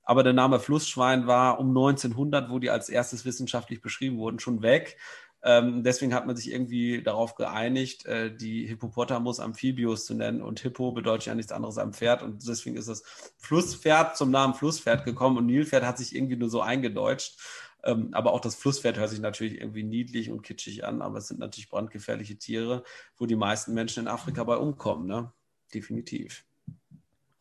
[0.03, 4.61] Aber der Name Flussschwein war um 1900, wo die als erstes wissenschaftlich beschrieben wurden, schon
[4.61, 4.97] weg.
[5.47, 10.41] Ähm, deswegen hat man sich irgendwie darauf geeinigt, äh, die Hippopotamus Amphibius zu nennen.
[10.41, 12.21] Und Hippo bedeutet ja nichts anderes am Pferd.
[12.21, 13.01] Und deswegen ist das
[13.37, 15.37] Flusspferd zum Namen Flusspferd gekommen.
[15.37, 17.39] Und Nilpferd hat sich irgendwie nur so eingedeutscht.
[17.85, 21.01] Ähm, aber auch das Flusspferd hört sich natürlich irgendwie niedlich und kitschig an.
[21.01, 22.83] Aber es sind natürlich brandgefährliche Tiere,
[23.15, 25.07] wo die meisten Menschen in Afrika bei umkommen.
[25.07, 25.31] Ne?
[25.73, 26.43] Definitiv.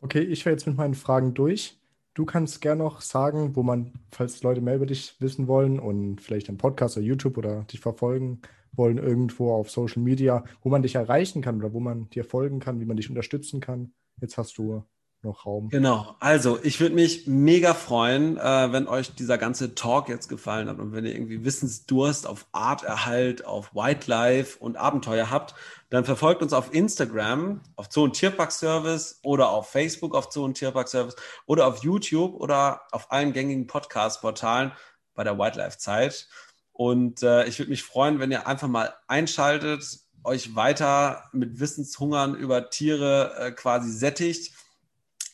[0.01, 1.77] Okay, ich wäre jetzt mit meinen Fragen durch.
[2.17, 6.23] Du kannst gerne noch sagen, wo man, falls Leute mehr über dich wissen wollen und
[6.23, 8.41] vielleicht einen Podcast oder YouTube oder dich verfolgen
[8.73, 12.59] wollen, irgendwo auf Social Media, wo man dich erreichen kann oder wo man dir folgen
[12.59, 13.93] kann, wie man dich unterstützen kann.
[14.19, 14.83] Jetzt hast du
[15.23, 15.69] noch Raum.
[15.69, 16.17] Genau.
[16.21, 20.79] Also, ich würde mich mega freuen, äh, wenn euch dieser ganze Talk jetzt gefallen hat
[20.79, 25.55] und wenn ihr irgendwie Wissensdurst auf Arterhalt, auf Wildlife und Abenteuer habt,
[25.91, 30.55] dann verfolgt uns auf Instagram, auf Zoo- und Tierpark-Service oder auf Facebook auf Zoo- und
[30.55, 34.73] Tierpark-Service oder auf YouTube oder auf allen gängigen Podcast-Portalen
[35.15, 36.29] bei der Wildlife-Zeit.
[36.73, 42.35] Und äh, ich würde mich freuen, wenn ihr einfach mal einschaltet, euch weiter mit Wissenshungern
[42.35, 44.53] über Tiere äh, quasi sättigt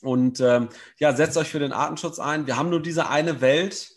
[0.03, 2.47] und ähm, ja, setzt euch für den Artenschutz ein.
[2.47, 3.95] Wir haben nur diese eine Welt.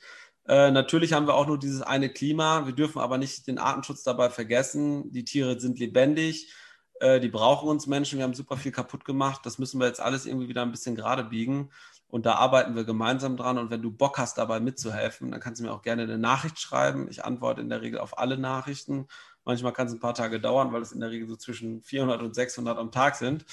[0.47, 2.67] Äh, natürlich haben wir auch nur dieses eine Klima.
[2.67, 5.11] Wir dürfen aber nicht den Artenschutz dabei vergessen.
[5.11, 6.53] Die Tiere sind lebendig.
[6.99, 8.19] Äh, die brauchen uns Menschen.
[8.19, 9.41] Wir haben super viel kaputt gemacht.
[9.45, 11.71] Das müssen wir jetzt alles irgendwie wieder ein bisschen gerade biegen.
[12.07, 13.57] Und da arbeiten wir gemeinsam dran.
[13.57, 16.59] Und wenn du Bock hast, dabei mitzuhelfen, dann kannst du mir auch gerne eine Nachricht
[16.59, 17.07] schreiben.
[17.09, 19.07] Ich antworte in der Regel auf alle Nachrichten.
[19.43, 22.21] Manchmal kann es ein paar Tage dauern, weil es in der Regel so zwischen 400
[22.21, 23.45] und 600 am Tag sind.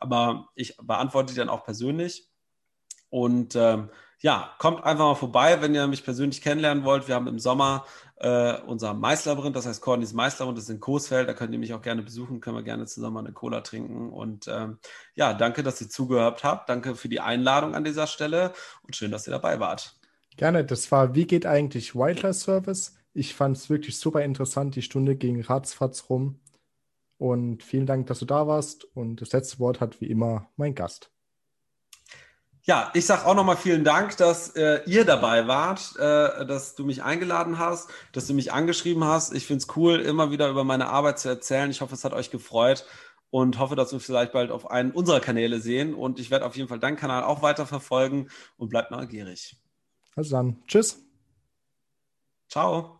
[0.00, 2.28] Aber ich beantworte die dann auch persönlich.
[3.10, 3.90] Und ähm,
[4.20, 7.08] ja, kommt einfach mal vorbei, wenn ihr mich persönlich kennenlernen wollt.
[7.08, 7.86] Wir haben im Sommer
[8.16, 11.28] äh, unser Maislabyrinth, das heißt Cornys Maislabyrinth, das ist in Coesfeld.
[11.28, 14.10] Da könnt ihr mich auch gerne besuchen, können wir gerne zusammen eine Cola trinken.
[14.10, 14.78] Und ähm,
[15.14, 16.68] ja, danke, dass ihr zugehört habt.
[16.68, 19.96] Danke für die Einladung an dieser Stelle und schön, dass ihr dabei wart.
[20.36, 22.94] Gerne, das war Wie geht eigentlich Wildlife Service?
[23.12, 24.76] Ich fand es wirklich super interessant.
[24.76, 26.38] Die Stunde ging ratzfatz rum.
[27.20, 28.84] Und vielen Dank, dass du da warst.
[28.96, 31.10] Und das letzte Wort hat wie immer mein Gast.
[32.62, 36.86] Ja, ich sage auch nochmal vielen Dank, dass äh, ihr dabei wart, äh, dass du
[36.86, 39.34] mich eingeladen hast, dass du mich angeschrieben hast.
[39.34, 41.70] Ich finde es cool, immer wieder über meine Arbeit zu erzählen.
[41.70, 42.86] Ich hoffe, es hat euch gefreut
[43.28, 45.92] und hoffe, dass wir vielleicht bald auf einen unserer Kanäle sehen.
[45.92, 49.56] Und ich werde auf jeden Fall deinen Kanal auch weiter verfolgen und bleibt neugierig.
[50.16, 50.98] Also dann, tschüss.
[52.48, 52.99] Ciao.